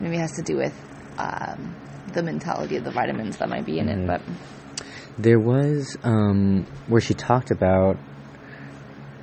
maybe 0.00 0.16
it 0.16 0.20
has 0.20 0.32
to 0.32 0.42
do 0.42 0.56
with 0.56 0.74
um, 1.18 1.74
the 2.12 2.22
mentality 2.22 2.76
of 2.76 2.84
the 2.84 2.90
vitamins 2.90 3.36
that 3.38 3.48
might 3.48 3.64
be 3.64 3.78
in 3.78 3.86
Mhm. 3.86 4.04
it. 4.04 4.06
But 4.06 4.22
There 5.16 5.38
was 5.40 5.96
um 6.04 6.66
where 6.86 7.00
she 7.00 7.14
talked 7.14 7.50
about 7.50 7.96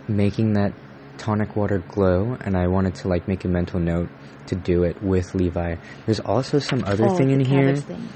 making 0.07 0.53
that 0.53 0.73
tonic 1.17 1.55
water 1.55 1.79
glow, 1.79 2.37
and 2.41 2.55
I 2.57 2.67
wanted 2.67 2.95
to 2.95 3.07
like 3.07 3.27
make 3.27 3.45
a 3.45 3.47
mental 3.47 3.79
note 3.79 4.09
to 4.47 4.55
do 4.55 4.83
it 4.83 5.01
with 5.01 5.33
Levi. 5.35 5.75
There's 6.05 6.19
also 6.19 6.59
some 6.59 6.83
other 6.85 7.07
oh, 7.07 7.15
thing 7.17 7.27
the 7.27 7.33
in 7.33 7.39
here. 7.45 7.75
thing. 7.75 8.09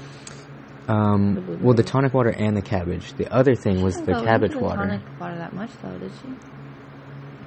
Um, 0.88 1.34
blueberry. 1.34 1.56
well, 1.58 1.74
the 1.74 1.82
tonic 1.82 2.14
water 2.14 2.30
and 2.30 2.56
the 2.56 2.62
cabbage. 2.62 3.12
The 3.14 3.32
other 3.32 3.54
thing 3.54 3.82
was 3.82 3.96
the 3.96 4.12
cabbage 4.12 4.52
the 4.52 4.58
water. 4.58 4.78
tonic 4.78 5.02
water 5.20 5.36
that 5.38 5.52
much 5.52 5.70
though, 5.82 5.98
did 5.98 6.10
she? 6.20 6.28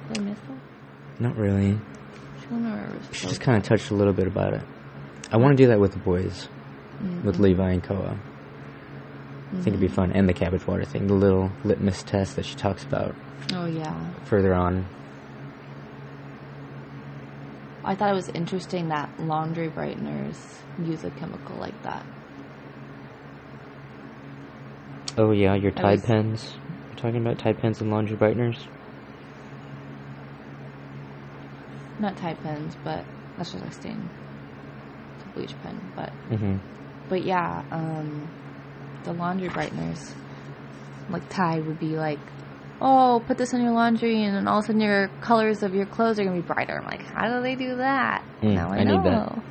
Did 0.08 0.18
I 0.18 0.20
miss 0.22 0.38
that? 0.38 1.20
Not 1.20 1.36
really. 1.36 1.78
She 2.40 3.18
She 3.18 3.26
just 3.28 3.40
kind 3.40 3.56
of 3.56 3.64
touched 3.64 3.90
a 3.90 3.94
little 3.94 4.12
bit 4.12 4.26
about 4.26 4.54
it. 4.54 4.62
I 5.30 5.36
want 5.36 5.56
to 5.56 5.62
do 5.62 5.68
that 5.68 5.80
with 5.80 5.92
the 5.92 5.98
boys, 5.98 6.48
with 7.24 7.38
Levi 7.38 7.70
and 7.72 7.82
Koa. 7.82 8.18
I 9.52 9.56
think 9.56 9.68
it'd 9.68 9.80
be 9.80 9.88
fun. 9.88 10.12
And 10.12 10.28
the 10.28 10.32
cabbage 10.32 10.66
water 10.66 10.84
thing, 10.84 11.06
the 11.06 11.14
little 11.14 11.50
litmus 11.64 12.02
test 12.02 12.36
that 12.36 12.44
she 12.44 12.54
talks 12.56 12.82
about 12.84 13.14
Oh 13.52 13.66
yeah. 13.66 13.94
further 14.24 14.54
on. 14.54 14.86
I 17.84 17.94
thought 17.94 18.10
it 18.10 18.14
was 18.14 18.28
interesting 18.30 18.88
that 18.88 19.10
laundry 19.20 19.68
brighteners 19.68 20.36
use 20.82 21.04
a 21.04 21.10
chemical 21.10 21.56
like 21.56 21.80
that. 21.82 22.04
Oh 25.16 25.30
yeah, 25.32 25.54
your 25.54 25.70
Tide 25.70 25.92
was- 25.92 26.02
pens. 26.04 26.56
You're 26.88 26.96
talking 26.96 27.20
about 27.20 27.38
Tide 27.38 27.58
pens 27.58 27.80
and 27.80 27.90
laundry 27.90 28.16
brighteners. 28.16 28.58
Not 31.98 32.16
Tide 32.16 32.42
pens, 32.42 32.76
but 32.82 33.04
that's 33.36 33.52
just 33.52 33.62
like 33.62 33.72
stain. 33.72 34.08
It's 35.16 35.24
a 35.24 35.28
bleach 35.28 35.54
pen, 35.62 35.80
but 35.94 36.10
Mm-hmm. 36.30 36.56
but 37.08 37.22
yeah, 37.22 37.62
um, 37.70 38.28
the 39.04 39.12
laundry 39.12 39.48
brighteners, 39.48 40.12
like 41.10 41.28
Tide, 41.28 41.64
would 41.66 41.78
be 41.78 41.96
like, 41.96 42.18
oh, 42.80 43.22
put 43.26 43.38
this 43.38 43.52
in 43.52 43.62
your 43.62 43.72
laundry, 43.72 44.22
and 44.24 44.36
then 44.36 44.48
all 44.48 44.58
of 44.58 44.64
a 44.64 44.66
sudden 44.66 44.80
your 44.80 45.08
colors 45.20 45.62
of 45.62 45.74
your 45.74 45.86
clothes 45.86 46.18
are 46.18 46.24
gonna 46.24 46.36
be 46.36 46.42
brighter. 46.42 46.78
I'm 46.78 46.86
like, 46.86 47.02
how 47.02 47.34
do 47.34 47.42
they 47.42 47.54
do 47.54 47.76
that? 47.76 48.24
Mm, 48.42 48.54
now 48.54 48.72
I, 48.72 48.76
I 48.76 48.84
need 48.84 49.02
know. 49.04 49.42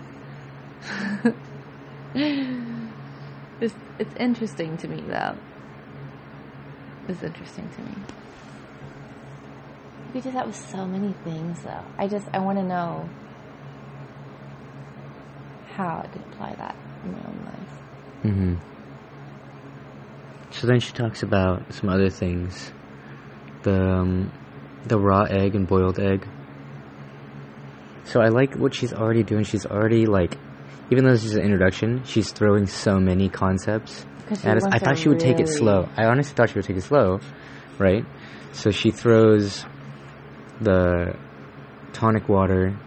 it's 3.61 3.75
it's 3.99 4.15
interesting 4.17 4.77
to 4.77 4.87
me 4.87 5.01
though. 5.01 5.35
It's 7.07 7.23
interesting 7.23 7.69
to 7.69 7.81
me. 7.81 7.95
We 10.13 10.21
do 10.21 10.31
that 10.31 10.45
with 10.45 10.55
so 10.55 10.85
many 10.85 11.13
things 11.23 11.61
though. 11.63 11.83
I 11.97 12.07
just 12.07 12.27
I 12.33 12.39
want 12.39 12.59
to 12.59 12.63
know 12.63 13.09
how 15.75 16.03
I 16.03 16.07
could 16.07 16.21
apply 16.21 16.53
that 16.55 16.75
in 17.03 17.11
my 17.11 17.17
own 17.19 17.45
life. 17.45 18.23
Mm-hmm. 18.23 18.55
So 20.51 20.67
then 20.67 20.79
she 20.79 20.93
talks 20.93 21.23
about 21.23 21.73
some 21.73 21.89
other 21.89 22.09
things. 22.09 22.71
The 23.63 23.73
um, 23.81 24.31
the 24.85 24.97
raw 24.99 25.23
egg 25.23 25.55
and 25.55 25.67
boiled 25.67 25.99
egg. 25.99 26.27
So 28.05 28.21
I 28.21 28.27
like 28.27 28.55
what 28.55 28.73
she's 28.75 28.93
already 28.93 29.23
doing. 29.23 29.43
She's 29.45 29.65
already 29.65 30.05
like, 30.05 30.37
even 30.91 31.05
though 31.05 31.11
this 31.11 31.23
is 31.23 31.35
an 31.35 31.43
introduction, 31.43 32.03
she's 32.03 32.31
throwing 32.31 32.67
so 32.67 32.99
many 32.99 33.29
concepts. 33.29 34.05
us. 34.29 34.45
I 34.45 34.79
thought 34.79 34.97
she 34.97 35.07
would 35.09 35.19
take 35.19 35.39
it 35.39 35.47
slow. 35.47 35.87
I 35.95 36.05
honestly 36.05 36.35
thought 36.35 36.49
she 36.49 36.55
would 36.55 36.65
take 36.65 36.77
it 36.77 36.83
slow, 36.83 37.19
right? 37.79 38.05
So 38.51 38.71
she 38.71 38.91
throws 38.91 39.65
the 40.59 41.15
tonic 41.93 42.27
water, 42.27 42.77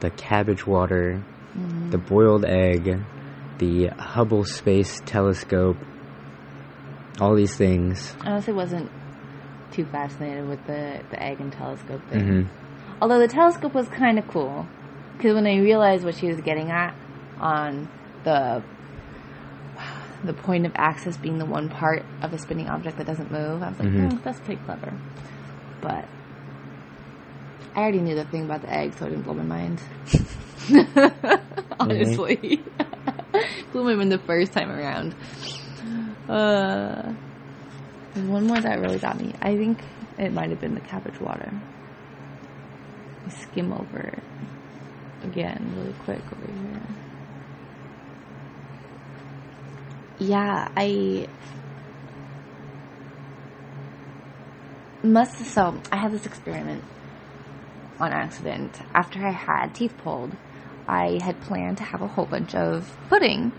the 0.00 0.10
cabbage 0.10 0.66
water, 0.66 1.24
Mm-hmm. 1.56 1.90
the 1.90 1.98
boiled 1.98 2.44
egg, 2.44 3.00
the 3.58 3.86
Hubble 3.88 4.44
Space 4.44 5.00
Telescope, 5.06 5.78
all 7.20 7.34
these 7.34 7.56
things. 7.56 8.14
I 8.20 8.32
honestly 8.32 8.52
wasn't 8.52 8.90
too 9.72 9.84
fascinated 9.86 10.46
with 10.48 10.64
the, 10.66 11.00
the 11.10 11.22
egg 11.22 11.40
and 11.40 11.52
telescope 11.52 12.00
thing. 12.10 12.20
hmm 12.26 12.42
Although 13.00 13.20
the 13.20 13.28
telescope 13.28 13.74
was 13.74 13.86
kind 13.88 14.18
of 14.18 14.26
cool. 14.28 14.66
Because 15.16 15.34
when 15.34 15.46
I 15.46 15.58
realized 15.58 16.04
what 16.04 16.16
she 16.16 16.26
was 16.28 16.40
getting 16.40 16.70
at 16.70 16.94
on 17.38 17.88
the 18.24 18.62
the 20.24 20.32
point 20.32 20.66
of 20.66 20.72
axis 20.74 21.16
being 21.16 21.38
the 21.38 21.44
one 21.46 21.68
part 21.68 22.04
of 22.22 22.32
a 22.32 22.38
spinning 22.38 22.68
object 22.68 22.98
that 22.98 23.06
doesn't 23.06 23.30
move, 23.30 23.62
I 23.62 23.68
was 23.68 23.78
like, 23.78 23.88
Mhm. 23.88 24.10
hmm, 24.12 24.18
that's 24.24 24.40
pretty 24.40 24.60
clever. 24.64 24.92
But 25.80 26.06
I 27.76 27.80
already 27.80 28.00
knew 28.00 28.16
the 28.16 28.24
thing 28.24 28.44
about 28.44 28.62
the 28.62 28.72
egg, 28.72 28.94
so 28.98 29.06
it 29.06 29.10
didn't 29.10 29.22
blow 29.24 29.34
my 29.34 29.44
mind. 29.44 29.80
Honestly. 31.80 32.64
blew 33.72 33.84
my 33.84 33.94
mind 33.94 34.10
the 34.10 34.18
first 34.18 34.52
time 34.52 34.70
around. 34.70 35.14
Uh, 36.28 37.12
there's 38.18 38.30
one 38.30 38.46
more 38.46 38.60
that 38.60 38.80
really 38.80 38.98
got 38.98 39.20
me. 39.20 39.32
I 39.40 39.56
think 39.56 39.78
it 40.18 40.32
might 40.32 40.50
have 40.50 40.60
been 40.60 40.74
the 40.74 40.80
cabbage 40.80 41.20
water. 41.20 41.52
I 43.24 43.28
skim 43.30 43.72
over 43.72 43.98
it 43.98 44.22
again 45.22 45.72
really 45.76 45.94
quick 46.04 46.22
over 46.32 46.52
here. 46.52 46.82
Yeah, 50.18 50.68
I 50.76 51.28
must 55.02 55.38
so 55.44 55.80
I 55.92 55.96
had 55.96 56.10
this 56.10 56.26
experiment 56.26 56.82
on 58.00 58.12
accident. 58.12 58.80
After 58.94 59.24
I 59.24 59.30
had 59.30 59.74
teeth 59.74 59.94
pulled, 59.98 60.36
I 60.88 61.20
had 61.22 61.40
planned 61.40 61.76
to 61.78 61.84
have 61.84 62.02
a 62.02 62.08
whole 62.08 62.26
bunch 62.26 62.54
of 62.54 62.96
pudding. 63.08 63.52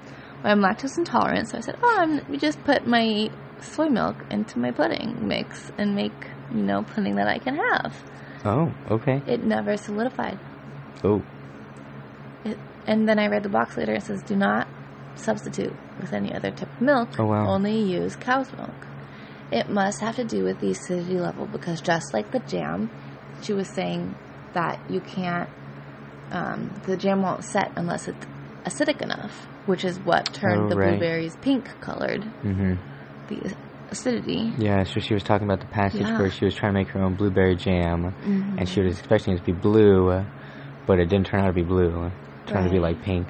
I'm 0.43 0.59
lactose 0.59 0.97
intolerant, 0.97 1.49
so 1.49 1.57
I 1.57 1.61
said, 1.61 1.77
"Oh, 1.81 1.97
I'm, 1.99 2.15
let 2.15 2.29
me 2.29 2.37
just 2.37 2.61
put 2.65 2.85
my 2.85 3.29
soy 3.63 3.89
milk 3.89 4.15
into 4.29 4.59
my 4.59 4.71
pudding 4.71 5.27
mix 5.27 5.71
and 5.77 5.95
make 5.95 6.27
you 6.51 6.61
know 6.61 6.83
pudding 6.83 7.15
that 7.15 7.27
I 7.27 7.39
can 7.39 7.55
have." 7.55 7.93
Oh, 8.45 8.71
okay. 8.89 9.21
It 9.27 9.43
never 9.43 9.77
solidified. 9.77 10.37
Oh, 11.03 11.21
It, 12.45 12.57
and 12.87 13.07
then 13.07 13.19
I 13.19 13.27
read 13.27 13.43
the 13.43 13.49
box 13.49 13.75
later. 13.77 13.93
It 13.93 14.03
says, 14.03 14.21
"Do 14.23 14.35
not 14.35 14.67
substitute 15.15 15.75
with 15.99 16.13
any 16.13 16.33
other 16.33 16.51
type 16.51 16.71
of 16.73 16.81
milk. 16.81 17.09
Oh, 17.19 17.25
wow. 17.25 17.47
Only 17.47 17.77
use 17.79 18.15
cow's 18.15 18.51
milk." 18.53 18.87
It 19.51 19.69
must 19.69 19.99
have 20.01 20.15
to 20.17 20.23
do 20.23 20.43
with 20.43 20.59
the 20.59 20.71
acidity 20.71 21.19
level 21.19 21.47
because 21.47 21.81
just 21.81 22.13
like 22.13 22.31
the 22.31 22.39
jam, 22.39 22.89
she 23.41 23.51
was 23.53 23.67
saying 23.67 24.15
that 24.53 24.79
you 24.89 25.01
can't. 25.01 25.49
Um, 26.31 26.69
the 26.85 26.95
jam 26.95 27.23
won't 27.23 27.43
set 27.43 27.71
unless 27.75 28.07
it's 28.07 28.25
acidic 28.63 29.01
enough, 29.01 29.47
which 29.65 29.83
is 29.83 29.99
what 29.99 30.31
turned 30.33 30.65
Oh, 30.65 30.69
the 30.69 30.75
right. 30.75 30.91
blueberries 30.91 31.35
pink 31.37 31.71
colored. 31.81 32.23
hmm 32.43 32.75
The 33.29 33.55
acidity. 33.91 34.53
Yeah, 34.57 34.83
so 34.83 34.99
she 34.99 35.13
was 35.13 35.23
talking 35.23 35.47
about 35.47 35.59
the 35.61 35.67
passage 35.67 36.01
Yeah. 36.01 36.19
where 36.19 36.29
she 36.31 36.45
was 36.45 36.55
trying 36.55 36.73
to 36.73 36.79
make 36.79 36.89
her 36.89 37.01
own 37.01 37.15
blueberry 37.15 37.55
jam, 37.55 38.13
Mhm. 38.25 38.57
and 38.57 38.67
she 38.67 38.81
was 38.81 38.97
expecting 38.99 39.33
it 39.35 39.37
to 39.37 39.43
be 39.43 39.51
blue, 39.51 40.23
but 40.85 40.99
it 40.99 41.09
didn't 41.09 41.27
turn 41.27 41.41
out 41.41 41.47
to 41.47 41.53
be 41.53 41.63
blue. 41.63 42.05
It 42.05 42.11
turned 42.47 42.65
out 42.65 42.67
to 42.67 42.71
be 42.71 42.79
like 42.79 43.01
pink. 43.03 43.27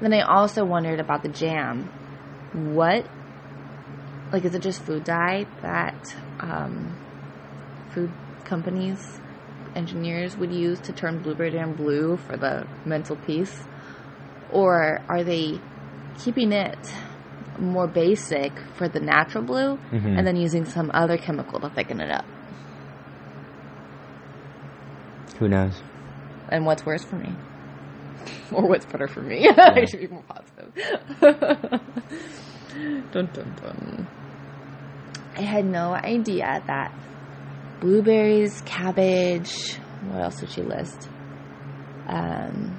Then 0.00 0.12
I 0.12 0.22
also 0.22 0.64
wondered 0.64 1.00
about 1.00 1.22
the 1.22 1.28
jam. 1.28 1.88
What, 2.52 3.06
like, 4.32 4.44
is 4.44 4.54
it 4.54 4.62
just 4.62 4.82
food 4.82 5.04
dye 5.04 5.46
that 5.62 6.16
um, 6.40 6.96
food 7.90 8.10
companies, 8.44 9.20
engineers 9.76 10.36
would 10.36 10.52
use 10.52 10.80
to 10.80 10.92
turn 10.92 11.18
blueberry 11.18 11.50
jam 11.52 11.74
blue 11.74 12.16
for 12.16 12.36
the 12.36 12.66
mental 12.84 13.16
piece? 13.16 13.64
Or 14.50 15.00
are 15.08 15.22
they 15.22 15.60
keeping 16.18 16.52
it 16.52 16.94
more 17.58 17.86
basic 17.86 18.52
for 18.74 18.88
the 18.88 19.00
natural 19.00 19.44
blue 19.44 19.78
Mhm. 19.92 20.16
and 20.18 20.26
then 20.26 20.36
using 20.36 20.64
some 20.64 20.90
other 20.94 21.16
chemical 21.16 21.60
to 21.60 21.68
thicken 21.70 22.00
it 22.00 22.10
up? 22.10 22.24
Who 25.38 25.48
knows? 25.48 25.80
And 26.48 26.66
what's 26.66 26.84
worse 26.86 27.04
for 27.04 27.16
me? 27.16 27.34
or 28.52 28.66
what's 28.68 28.84
better 28.86 29.08
for 29.08 29.20
me? 29.22 29.48
I 29.56 29.84
should 29.84 30.00
be 30.00 30.06
more 30.08 30.22
positive. 30.28 30.72
dun 33.12 33.28
dun 33.32 33.54
dun. 33.62 34.06
I 35.36 35.40
had 35.42 35.64
no 35.64 35.94
idea 35.94 36.62
that 36.66 36.92
blueberries, 37.80 38.60
cabbage, 38.64 39.76
what 40.02 40.22
else 40.22 40.36
did 40.40 40.50
she 40.50 40.62
list? 40.62 41.08
Um, 42.06 42.76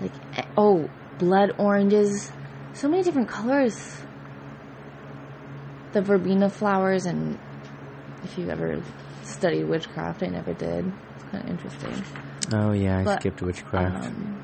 like, 0.00 0.12
eh, 0.36 0.42
oh, 0.56 0.90
blood 1.18 1.52
oranges, 1.58 2.32
so 2.74 2.88
many 2.88 3.02
different 3.02 3.28
colors. 3.28 3.98
The 5.92 6.02
verbena 6.02 6.48
flowers, 6.48 7.04
and 7.04 7.38
if 8.24 8.38
you've 8.38 8.48
ever 8.48 8.82
studied 9.22 9.64
witchcraft, 9.64 10.22
I 10.22 10.26
never 10.28 10.54
did. 10.54 10.90
It's 11.16 11.24
kind 11.30 11.44
of 11.44 11.50
interesting. 11.50 12.04
Oh 12.52 12.72
yeah, 12.72 12.98
I 12.98 13.04
But, 13.04 13.20
skipped 13.20 13.42
witchcraft. 13.42 14.06
Um, 14.06 14.42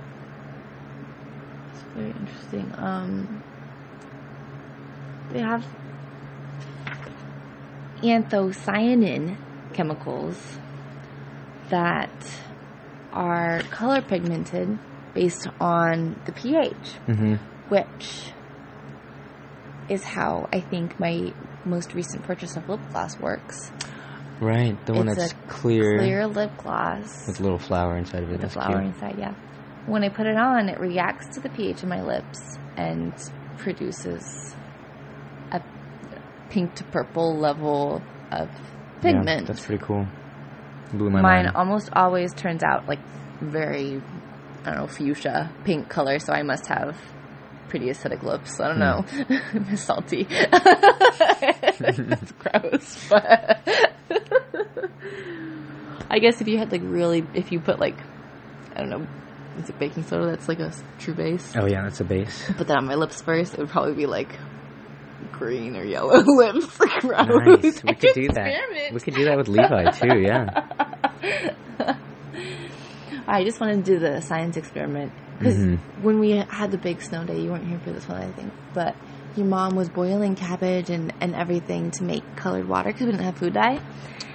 it's 1.73 1.83
very 1.95 2.11
interesting. 2.11 2.73
Um, 2.77 3.43
they 5.31 5.41
have 5.41 5.67
anthocyanin 8.03 9.37
chemicals 9.73 10.59
that 11.71 12.11
are 13.13 13.63
color 13.71 14.01
pigmented 14.03 14.79
based 15.15 15.49
on 15.61 16.21
the 16.27 16.33
pH, 16.33 16.75
hmm 17.07 17.35
which 17.69 18.33
is 19.89 20.05
how 20.05 20.49
I 20.53 20.61
think 20.61 20.99
my 21.01 21.33
most 21.65 21.95
recent 21.95 22.25
purchase 22.25 22.57
of 22.57 22.69
lip 22.69 22.81
gloss 22.91 23.19
works. 23.19 23.71
Right, 24.41 24.77
the 24.87 24.93
one 24.95 25.09
It's 25.09 25.19
that's 25.19 25.35
clear, 25.49 25.99
Clear 25.99 26.27
lip 26.29 26.53
gloss 26.59 27.27
with 27.27 27.41
a 27.41 27.43
little 27.43 27.59
flower 27.59 27.97
inside 27.97 28.23
of 28.23 28.31
it. 28.31 28.35
with 28.35 28.45
a 28.45 28.49
flower 28.49 28.81
cute. 28.83 28.95
inside, 28.95 29.19
yeah. 29.19 29.35
when 29.87 30.05
I 30.05 30.11
put 30.11 30.27
it 30.27 30.37
on, 30.37 30.69
it 30.69 30.79
reacts 30.79 31.35
to 31.35 31.41
the 31.41 31.49
pH 31.49 31.83
of 31.83 31.89
my 31.89 32.03
lips 32.03 32.39
and 32.77 33.13
produces 33.57 34.55
a 35.51 35.61
pink 36.51 36.75
to 36.77 36.85
purple 36.85 37.37
level 37.37 38.01
of 38.31 38.49
pigment. 39.01 39.43
Yeah, 39.43 39.47
that's 39.49 39.65
pretty 39.67 39.83
cool. 39.85 40.07
Blew 40.93 41.11
my 41.11 41.21
Mine 41.21 41.45
mind. 41.47 41.57
almost 41.57 41.91
always 41.95 42.33
turns 42.33 42.63
out 42.63 42.87
like 42.87 43.01
very, 43.41 44.01
I 44.65 44.71
don't 44.71 44.77
know, 44.77 44.87
fuchsia 44.87 45.51
pink 45.65 45.89
color, 45.89 46.19
so 46.21 46.33
I 46.33 46.43
must 46.43 46.67
have 46.69 46.97
pretty 47.69 47.87
acidic 47.87 48.23
lips. 48.23 48.61
I 48.61 48.69
don't 48.69 48.79
know. 48.79 49.05
Hmm. 49.29 49.65
It's 49.73 49.83
salty. 49.83 50.25
That's 50.25 52.33
gross, 52.33 53.09
but 53.09 53.61
I 56.11 56.19
guess 56.19 56.41
if 56.41 56.49
you 56.49 56.59
had 56.59 56.73
like 56.73 56.81
really, 56.85 57.25
if 57.35 57.53
you 57.53 57.61
put 57.61 57.79
like, 57.79 57.97
I 58.75 58.81
don't 58.81 58.89
know, 58.91 59.07
is 59.59 59.69
it 59.69 59.79
baking 59.79 60.05
soda 60.05 60.27
that's 60.27 60.49
like 60.49 60.61
a 60.61 60.73
true 60.99 61.15
base? 61.15 61.55
Oh 61.57 61.67
yeah, 61.67 61.83
that's 61.83 62.01
a 62.01 62.05
base. 62.05 62.51
Put 62.57 62.69
that 62.69 62.79
on 62.79 62.87
my 62.87 62.95
lips 62.95 63.21
first, 63.23 63.53
it 63.55 63.59
would 63.61 63.69
probably 63.69 63.95
be 63.95 64.07
like 64.07 64.31
green 65.33 65.77
or 65.77 65.85
yellow 65.85 66.23
lips. 66.27 66.67
Gross. 67.01 67.63
Nice. 67.63 67.85
We 67.85 67.95
could 67.95 68.15
do 68.15 68.29
that. 68.29 68.91
We 68.93 69.01
could 69.01 69.15
do 69.15 69.25
that 69.27 69.37
with 69.37 69.49
Levi 69.49 69.91
too. 69.91 70.19
Yeah. 70.21 70.47
I 73.27 73.45
just 73.45 73.61
wanted 73.61 73.85
to 73.85 73.93
do 73.93 73.99
the 73.99 74.21
science 74.23 74.57
experiment 74.57 75.13
because 75.39 75.57
Mhm. 75.57 75.79
when 76.03 76.19
we 76.21 76.31
had 76.33 76.71
the 76.71 76.79
big 76.79 77.01
snow 77.03 77.25
day, 77.25 77.39
you 77.41 77.51
weren't 77.51 77.67
here 77.67 77.79
for 77.79 77.91
this 77.93 78.09
one, 78.09 78.21
I 78.23 78.31
think, 78.33 78.53
but 78.75 78.95
your 79.37 79.47
mom 79.47 79.77
was 79.77 79.89
boiling 79.89 80.35
cabbage 80.35 80.91
and, 80.91 81.13
and 81.21 81.35
everything 81.35 81.91
to 81.93 82.05
make 82.05 82.23
colored 82.37 82.69
water 82.69 82.89
because 82.91 83.07
we 83.07 83.13
didn't 83.13 83.25
have 83.25 83.37
food 83.39 83.55
dye. 83.55 83.81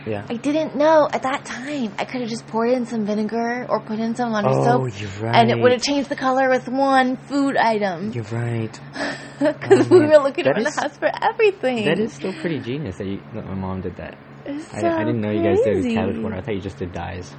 Yeah. 0.05 0.25
I 0.29 0.33
didn't 0.35 0.75
know 0.75 1.07
at 1.13 1.23
that 1.23 1.45
time. 1.45 1.93
I 1.97 2.03
could 2.03 2.19
have 2.21 2.29
just 2.29 2.45
poured 2.47 2.71
in 2.71 2.85
some 2.85 3.05
vinegar 3.05 3.65
or 3.69 3.79
put 3.79 3.99
in 3.99 4.15
some 4.15 4.33
under 4.33 4.49
Oh, 4.49 4.63
soap, 4.89 4.99
you're 5.01 5.09
right. 5.21 5.35
and 5.35 5.49
it 5.49 5.57
would 5.61 5.71
have 5.71 5.81
changed 5.81 6.09
the 6.09 6.15
color 6.17 6.49
with 6.49 6.67
one 6.67 7.15
food 7.15 7.55
item. 7.57 8.11
You're 8.11 8.25
right. 8.25 8.79
Because 9.39 9.91
Oh, 9.91 9.99
we 9.99 10.05
were 10.05 10.19
looking 10.19 10.45
around 10.47 10.59
is- 10.67 10.75
the 10.75 10.81
house 10.81 10.97
for 10.97 11.09
everything. 11.21 11.83
That 11.85 11.99
is 11.99 12.13
still 12.13 12.31
pretty 12.33 12.59
genius 12.59 12.97
that, 12.97 13.07
you, 13.07 13.19
that 13.33 13.45
my 13.45 13.55
mom 13.55 13.81
did 13.81 13.95
that. 13.97 14.15
It's 14.45 14.73
I, 14.73 14.81
so 14.81 14.87
I 14.89 14.99
didn't 15.03 15.19
know 15.21 15.31
you 15.31 15.41
guys 15.43 15.59
did 15.65 15.73
crazy. 15.81 15.95
cabbage 15.95 16.17
water. 16.19 16.35
I 16.35 16.41
thought 16.41 16.55
you 16.55 16.61
just 16.61 16.77
did 16.77 16.91
dyes. 16.93 17.35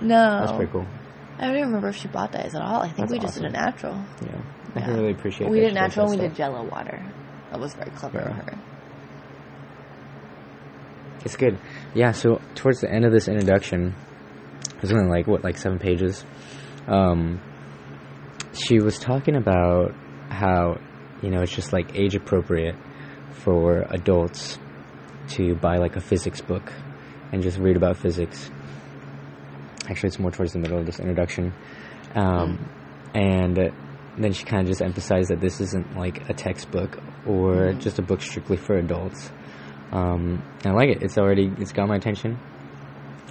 No, 0.00 0.40
That's 0.40 0.52
pretty 0.52 0.70
cool. 0.72 0.86
I 1.38 1.46
don't 1.46 1.56
even 1.56 1.66
remember 1.68 1.88
if 1.88 1.96
she 1.96 2.08
bought 2.08 2.32
dyes 2.32 2.54
at 2.54 2.62
all. 2.62 2.80
I 2.82 2.86
think 2.86 3.08
That's 3.08 3.12
we 3.12 3.18
just 3.18 3.32
awesome. 3.38 3.42
did 3.44 3.54
a 3.54 3.64
natural. 3.64 3.94
Yeah. 4.24 4.40
I 4.76 4.80
Yeah. 4.80 4.86
really 4.94 5.10
appreciate. 5.12 5.46
That. 5.46 5.52
We 5.52 5.60
did 5.60 5.74
natural. 5.74 6.10
and 6.10 6.20
We 6.20 6.28
did. 6.28 6.36
Jello 6.36 6.64
water. 6.68 7.04
That 7.50 7.60
was 7.60 7.74
very 7.74 7.90
clever 7.90 8.20
of 8.20 8.36
her. 8.36 8.58
It's 11.24 11.36
good. 11.36 11.58
Yeah. 11.94 12.12
So 12.12 12.40
towards 12.54 12.80
the 12.80 12.90
end 12.90 13.04
of 13.04 13.12
this 13.12 13.28
introduction, 13.28 13.94
it 14.76 14.82
was 14.82 14.92
only 14.92 15.08
like 15.08 15.26
what, 15.26 15.42
like 15.42 15.56
seven 15.56 15.78
pages. 15.78 16.24
Um, 16.86 17.40
she 18.52 18.78
was 18.78 18.98
talking 18.98 19.36
about 19.36 19.92
how 20.28 20.78
you 21.22 21.30
know 21.30 21.40
it's 21.40 21.54
just 21.54 21.72
like 21.72 21.96
age 21.98 22.14
appropriate 22.14 22.76
for 23.32 23.86
adults 23.90 24.58
to 25.28 25.54
buy 25.56 25.76
like 25.78 25.96
a 25.96 26.00
physics 26.00 26.40
book 26.40 26.72
and 27.32 27.42
just 27.42 27.58
read 27.58 27.76
about 27.76 27.96
physics. 27.96 28.50
Actually, 29.88 30.08
it's 30.08 30.18
more 30.18 30.30
towards 30.30 30.52
the 30.52 30.58
middle 30.58 30.78
of 30.78 30.86
this 30.86 30.98
introduction, 30.98 31.52
um, 32.14 32.58
and 33.14 33.56
then 34.18 34.32
she 34.32 34.44
kind 34.44 34.62
of 34.62 34.68
just 34.68 34.80
emphasized 34.82 35.30
that 35.30 35.40
this 35.40 35.60
isn't 35.60 35.96
like 35.96 36.28
a 36.30 36.34
textbook 36.34 36.98
or 37.26 37.72
Mhm. 37.72 37.80
just 37.80 37.98
a 37.98 38.02
book 38.02 38.20
strictly 38.22 38.56
for 38.56 38.76
adults. 38.76 39.30
Um, 39.92 40.42
and 40.64 40.66
I 40.66 40.70
like 40.72 40.88
it. 40.88 41.02
It's 41.02 41.18
already 41.18 41.52
it's 41.58 41.72
got 41.72 41.88
my 41.88 41.96
attention. 41.96 42.38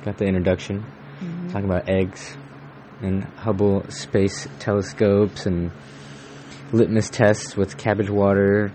Got 0.03 0.17
the 0.17 0.25
introduction 0.25 0.86
Mm-hmm. 1.22 1.48
talking 1.50 1.65
about 1.69 1.89
eggs 1.89 2.38
and 3.01 3.24
Hubble 3.38 3.86
space 3.89 4.48
telescopes 4.60 5.45
and 5.45 5.72
litmus 6.74 7.10
tests 7.10 7.55
with 7.55 7.77
cabbage 7.77 8.10
water 8.10 8.72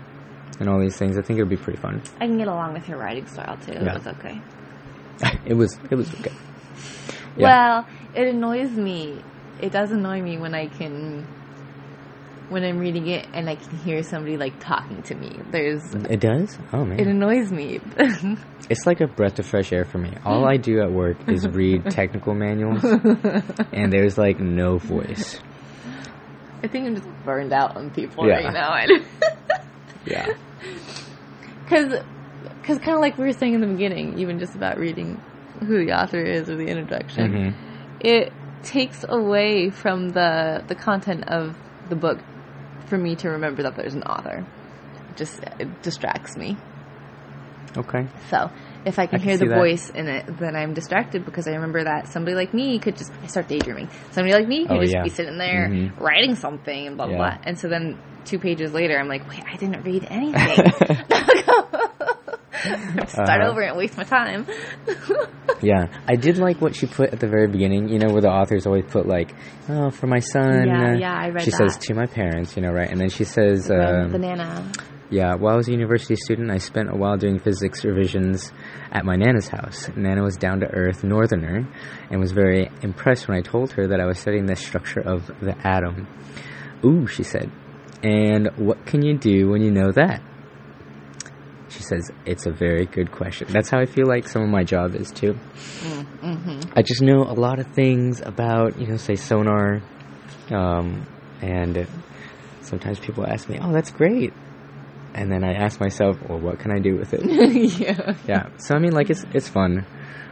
and 0.59 0.67
all 0.69 0.79
these 0.79 0.97
things. 0.97 1.17
I 1.17 1.21
think 1.21 1.37
it 1.39 1.43
would 1.43 1.49
be 1.49 1.57
pretty 1.57 1.79
fun. 1.79 2.01
I 2.19 2.25
can 2.27 2.37
get 2.37 2.47
along 2.47 2.73
with 2.73 2.87
your 2.89 2.97
writing 2.97 3.27
style 3.27 3.57
too. 3.57 3.73
Yeah. 3.73 3.93
was 3.93 4.07
okay. 4.07 4.41
it 5.45 5.53
was 5.53 5.77
it 5.91 5.95
was 5.95 6.11
okay. 6.15 6.31
Yeah. 7.39 7.83
Well, 7.83 7.87
it 8.15 8.27
annoys 8.27 8.71
me. 8.71 9.21
It 9.61 9.71
does 9.71 9.91
annoy 9.91 10.21
me 10.21 10.37
when 10.37 10.53
I 10.53 10.67
can, 10.67 11.27
when 12.49 12.63
I'm 12.63 12.79
reading 12.79 13.07
it 13.07 13.27
and 13.33 13.49
I 13.49 13.55
can 13.55 13.77
hear 13.79 14.03
somebody 14.03 14.37
like 14.37 14.59
talking 14.59 15.01
to 15.03 15.15
me. 15.15 15.37
There's, 15.51 15.81
It 15.93 16.19
does? 16.19 16.57
Oh 16.73 16.85
man. 16.85 16.99
it 16.99 17.07
annoys 17.07 17.51
me. 17.51 17.79
It's 18.69 18.85
like 18.85 19.01
a 19.01 19.07
breath 19.07 19.39
of 19.39 19.47
fresh 19.47 19.73
air 19.73 19.83
for 19.83 19.97
me. 19.97 20.13
All 20.23 20.45
I 20.47 20.57
do 20.57 20.79
at 20.81 20.91
work 20.91 21.17
is 21.27 21.47
read 21.47 21.85
technical 21.89 22.35
manuals 22.35 22.83
and 22.83 23.91
there's 23.91 24.15
like 24.15 24.39
no 24.39 24.77
voice. 24.77 25.39
I 26.61 26.67
think 26.67 26.85
I'm 26.85 26.95
just 26.95 27.07
burned 27.25 27.51
out 27.51 27.75
on 27.75 27.89
people 27.89 28.27
Yeah. 28.27 28.35
right 28.35 28.53
now. 28.53 28.99
Yeah. 30.05 30.27
Because, 31.63 32.03
because 32.61 32.77
kind 32.79 32.93
of 32.95 32.99
like 33.01 33.17
we 33.17 33.25
were 33.25 33.33
saying 33.33 33.53
in 33.55 33.61
the 33.61 33.67
beginning, 33.67 34.19
even 34.19 34.37
just 34.39 34.53
about 34.55 34.77
reading 34.77 35.19
who 35.59 35.85
the 35.85 35.91
author 35.93 36.21
is 36.21 36.49
or 36.49 36.55
the 36.55 36.67
introduction, 36.67 37.31
Mhm. 37.33 37.53
it 37.99 38.31
takes 38.63 39.05
away 39.07 39.69
from 39.69 40.09
the 40.09 40.63
the 40.67 40.75
content 40.75 41.27
of 41.29 41.55
the 41.89 41.95
book 41.95 42.19
for 42.87 42.97
me 42.97 43.15
to 43.15 43.29
remember 43.29 43.63
that 43.63 43.75
there's 43.75 43.93
an 43.95 44.03
author. 44.03 44.43
It 45.11 45.17
just 45.17 45.41
it 45.59 45.81
distracts 45.81 46.35
me. 46.37 46.57
Okay. 47.77 48.07
So 48.29 48.49
if 48.83 48.97
I 48.97 49.05
can, 49.05 49.15
I 49.15 49.19
can 49.19 49.29
hear 49.29 49.37
the 49.37 49.45
that. 49.47 49.55
voice 49.55 49.89
in 49.91 50.07
it, 50.07 50.25
then 50.39 50.55
I'm 50.55 50.73
distracted 50.73 51.23
because 51.23 51.47
I 51.47 51.51
remember 51.51 51.83
that 51.83 52.07
somebody 52.07 52.35
like 52.35 52.53
me 52.53 52.79
could 52.79 52.97
just 52.97 53.11
I 53.23 53.27
start 53.27 53.47
daydreaming. 53.47 53.89
Somebody 54.11 54.33
like 54.33 54.47
me 54.47 54.65
could 54.65 54.77
Oh, 54.77 54.81
just 54.81 54.93
yeah. 54.93 55.03
be 55.03 55.09
sitting 55.09 55.37
there 55.37 55.69
Mhm. 55.69 55.99
writing 55.99 56.35
something 56.35 56.87
and 56.87 56.97
blah 56.97 57.05
blah 57.07 57.13
Yeah. 57.15 57.17
blah. 57.35 57.37
And 57.43 57.57
so 57.59 57.67
then 57.67 57.97
two 58.25 58.39
pages 58.39 58.73
later, 58.73 58.97
I'm 58.99 59.07
like, 59.07 59.27
wait, 59.29 59.43
I 59.51 59.55
didn't 59.57 59.83
read 59.83 60.07
anything. 60.09 60.57
Start 63.07 63.41
Uh-huh. 63.41 63.49
over 63.51 63.61
and 63.61 63.77
waste 63.77 63.97
my 63.97 64.03
time. 64.03 64.45
Yeah, 65.61 65.87
I 66.07 66.15
did 66.15 66.37
like 66.37 66.61
what 66.61 66.73
she 66.73 66.85
put 66.87 67.11
at 67.11 67.19
the 67.19 67.27
very 67.27 67.47
beginning. 67.47 67.89
You 67.89 67.99
know, 67.99 68.13
where 68.13 68.21
the 68.21 68.29
authors 68.29 68.65
always 68.65 68.85
put 68.87 69.05
like, 69.05 69.35
"Oh, 69.67 69.89
for 69.89 70.07
my 70.07 70.19
son." 70.19 70.67
Yeah, 70.67 70.91
uh," 70.93 70.97
yeah, 70.97 71.13
I 71.13 71.29
read 71.31 71.43
She 71.43 71.51
says 71.51 71.75
to 71.77 71.93
my 71.93 72.05
parents, 72.05 72.55
you 72.55 72.61
know, 72.61 72.69
right? 72.71 72.89
And 72.89 72.97
then 73.01 73.09
she 73.09 73.25
says, 73.25 73.69
um, 73.69 74.09
banana. 74.11 74.71
"Yeah, 75.09 75.35
while 75.35 75.55
I 75.55 75.57
was 75.57 75.67
a 75.67 75.71
university 75.73 76.15
student, 76.15 76.49
I 76.49 76.59
spent 76.59 76.89
a 76.89 76.95
while 76.95 77.17
doing 77.17 77.39
physics 77.39 77.83
revisions 77.83 78.53
at 78.93 79.03
my 79.03 79.17
nana's 79.17 79.49
house. 79.49 79.89
Nana 79.97 80.23
was 80.23 80.37
down 80.37 80.61
to 80.61 80.67
earth 80.67 81.03
northerner, 81.03 81.67
and 82.09 82.21
was 82.21 82.31
very 82.31 82.69
impressed 82.81 83.27
when 83.27 83.37
I 83.37 83.41
told 83.41 83.73
her 83.73 83.87
that 83.87 83.99
I 83.99 84.05
was 84.05 84.17
studying 84.17 84.45
the 84.45 84.55
structure 84.55 85.01
of 85.01 85.27
the 85.41 85.55
atom. 85.67 86.07
Ooh, 86.85 87.05
she 87.05 87.23
said, 87.23 87.51
and 88.01 88.47
what 88.55 88.85
can 88.85 89.01
you 89.01 89.17
do 89.17 89.49
when 89.49 89.61
you 89.61 89.71
know 89.71 89.91
that?" 89.91 90.21
She 91.69 91.83
says, 91.83 92.11
It's 92.25 92.45
a 92.45 92.51
very 92.51 92.85
good 92.85 93.11
question. 93.11 93.47
That's 93.49 93.69
how 93.69 93.79
I 93.79 93.85
feel 93.85 94.07
like 94.07 94.27
some 94.27 94.41
of 94.41 94.49
my 94.49 94.63
job 94.63 94.95
is 94.95 95.11
too. 95.11 95.33
Mm-hmm. 95.33 96.71
I 96.75 96.81
just 96.81 97.01
know 97.01 97.23
a 97.23 97.33
lot 97.33 97.59
of 97.59 97.67
things 97.67 98.21
about, 98.21 98.79
you 98.79 98.87
know, 98.87 98.97
say 98.97 99.15
sonar, 99.15 99.81
um, 100.51 101.05
and 101.41 101.87
sometimes 102.61 102.99
people 102.99 103.25
ask 103.25 103.47
me, 103.47 103.59
"Oh, 103.61 103.71
that's 103.71 103.91
great," 103.91 104.33
and 105.13 105.31
then 105.31 105.43
I 105.43 105.53
ask 105.53 105.79
myself, 105.79 106.17
"Well, 106.27 106.39
what 106.39 106.59
can 106.59 106.71
I 106.71 106.79
do 106.79 106.97
with 106.97 107.13
it?" 107.13 107.23
yeah. 107.79 108.15
yeah. 108.27 108.49
So 108.57 108.75
I 108.75 108.79
mean, 108.79 108.91
like 108.91 109.09
it's 109.09 109.25
it's 109.33 109.47
fun. 109.47 109.85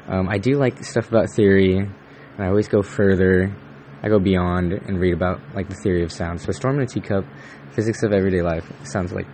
Um, 0.08 0.28
I 0.30 0.38
do 0.38 0.58
like 0.58 0.84
stuff 0.84 1.08
about 1.10 1.30
theory, 1.30 1.78
and 1.78 1.94
I 2.40 2.48
always 2.48 2.68
go 2.68 2.82
further. 2.82 3.56
I 4.04 4.10
go 4.10 4.20
beyond 4.20 4.74
and 4.74 5.00
read 5.00 5.14
about 5.14 5.40
like 5.56 5.70
the 5.70 5.76
theory 5.76 6.04
of 6.04 6.12
sound. 6.12 6.42
So 6.42 6.52
Storm 6.52 6.78
in 6.78 6.84
a 6.84 6.88
Teacup, 6.88 7.26
physics 7.72 8.04
of 8.04 8.14
everyday 8.14 8.42
life 8.42 8.72
sounds 8.84 9.14
like. 9.14 9.28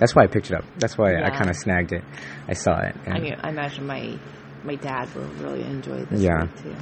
That's 0.00 0.16
why 0.16 0.24
I 0.24 0.26
picked 0.26 0.50
it 0.50 0.56
up. 0.56 0.64
That's 0.78 0.98
why 0.98 1.14
I 1.22 1.30
kind 1.30 1.48
of 1.48 1.54
snagged 1.56 1.92
it. 1.92 2.02
I 2.48 2.54
saw 2.54 2.80
it. 2.80 2.96
I 3.06 3.20
mean, 3.20 3.36
I 3.40 3.50
imagine 3.50 3.86
my 3.86 4.18
my 4.64 4.74
dad 4.74 5.14
will 5.14 5.28
really 5.44 5.62
enjoy 5.62 6.04
this 6.06 6.20
Yeah. 6.20 6.46
too. 6.62 6.74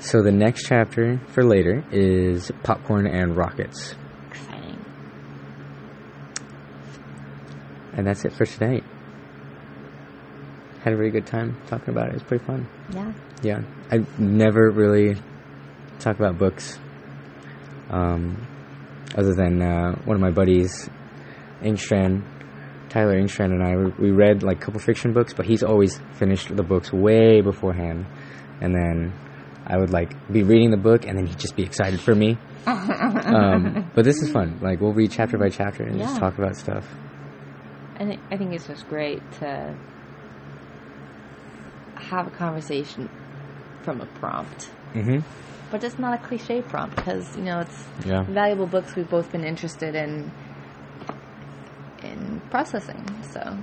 So 0.00 0.22
the 0.22 0.32
next 0.32 0.66
chapter 0.66 1.18
for 1.28 1.44
later 1.44 1.82
is 1.92 2.50
popcorn 2.64 3.06
and 3.06 3.36
rockets, 3.36 3.94
Exciting. 4.30 4.84
and 7.94 8.06
that's 8.06 8.24
it 8.24 8.32
for 8.32 8.44
today. 8.46 8.82
Had 10.82 10.92
a 10.94 10.96
really 10.96 11.12
good 11.12 11.26
time 11.26 11.56
talking 11.68 11.90
about 11.90 12.06
it. 12.08 12.10
It 12.10 12.14
was 12.14 12.22
pretty 12.24 12.44
fun. 12.44 12.66
Yeah. 12.92 13.12
Yeah, 13.42 13.62
I 13.90 14.04
never 14.18 14.70
really 14.70 15.16
talk 16.00 16.16
about 16.16 16.38
books, 16.38 16.78
um, 17.90 18.36
other 19.16 19.34
than 19.34 19.60
uh, 19.62 19.94
one 20.04 20.16
of 20.16 20.20
my 20.20 20.30
buddies, 20.30 20.88
Ingstrand, 21.62 22.22
Tyler 22.90 23.14
Ingstrand, 23.20 23.52
and 23.52 23.62
I. 23.62 23.76
We, 23.76 24.08
we 24.08 24.10
read 24.10 24.42
like 24.42 24.58
a 24.58 24.60
couple 24.64 24.80
fiction 24.80 25.12
books, 25.12 25.32
but 25.32 25.46
he's 25.46 25.62
always 25.62 25.98
finished 26.14 26.54
the 26.54 26.62
books 26.62 26.92
way 26.92 27.40
beforehand, 27.40 28.06
and 28.60 28.74
then 28.74 29.12
I 29.66 29.78
would 29.78 29.90
like 29.90 30.12
be 30.32 30.42
reading 30.42 30.70
the 30.70 30.76
book, 30.76 31.06
and 31.06 31.16
then 31.18 31.26
he'd 31.26 31.38
just 31.38 31.56
be 31.56 31.62
excited 31.62 32.00
for 32.00 32.14
me. 32.14 32.36
um, 32.66 33.90
but 33.94 34.04
this 34.04 34.16
is 34.22 34.30
fun. 34.30 34.58
Like 34.62 34.80
we'll 34.80 34.92
read 34.92 35.10
chapter 35.10 35.36
by 35.38 35.48
chapter 35.48 35.82
and 35.84 35.98
just 35.98 36.16
talk 36.18 36.38
about 36.38 36.56
stuff. 36.56 36.86
I 37.96 38.04
think 38.04 38.20
I 38.30 38.36
think 38.36 38.52
it's 38.52 38.66
just 38.66 38.88
great 38.88 39.20
to 39.40 39.76
have 41.96 42.26
a 42.26 42.30
conversation 42.30 43.08
from 43.82 44.00
a 44.00 44.06
prompt. 44.06 44.64
hmm 44.92 45.18
but 45.70 45.82
it's 45.82 45.98
not 45.98 46.12
a 46.12 46.22
cliche 46.22 46.60
prompt 46.60 46.96
because 46.96 47.34
you 47.36 47.42
know 47.42 47.60
it's 47.60 47.84
Yeah. 48.04 48.24
valuable 48.24 48.66
books 48.66 48.94
we've 48.94 49.08
both 49.08 49.32
been 49.32 49.42
interested 49.44 49.94
in 49.94 50.30
in 52.04 52.40
processing. 52.50 53.04
So, 53.32 53.56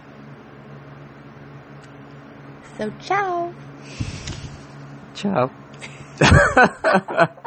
so 2.77 2.91
ciao. 2.99 3.53
Ciao. 5.13 5.51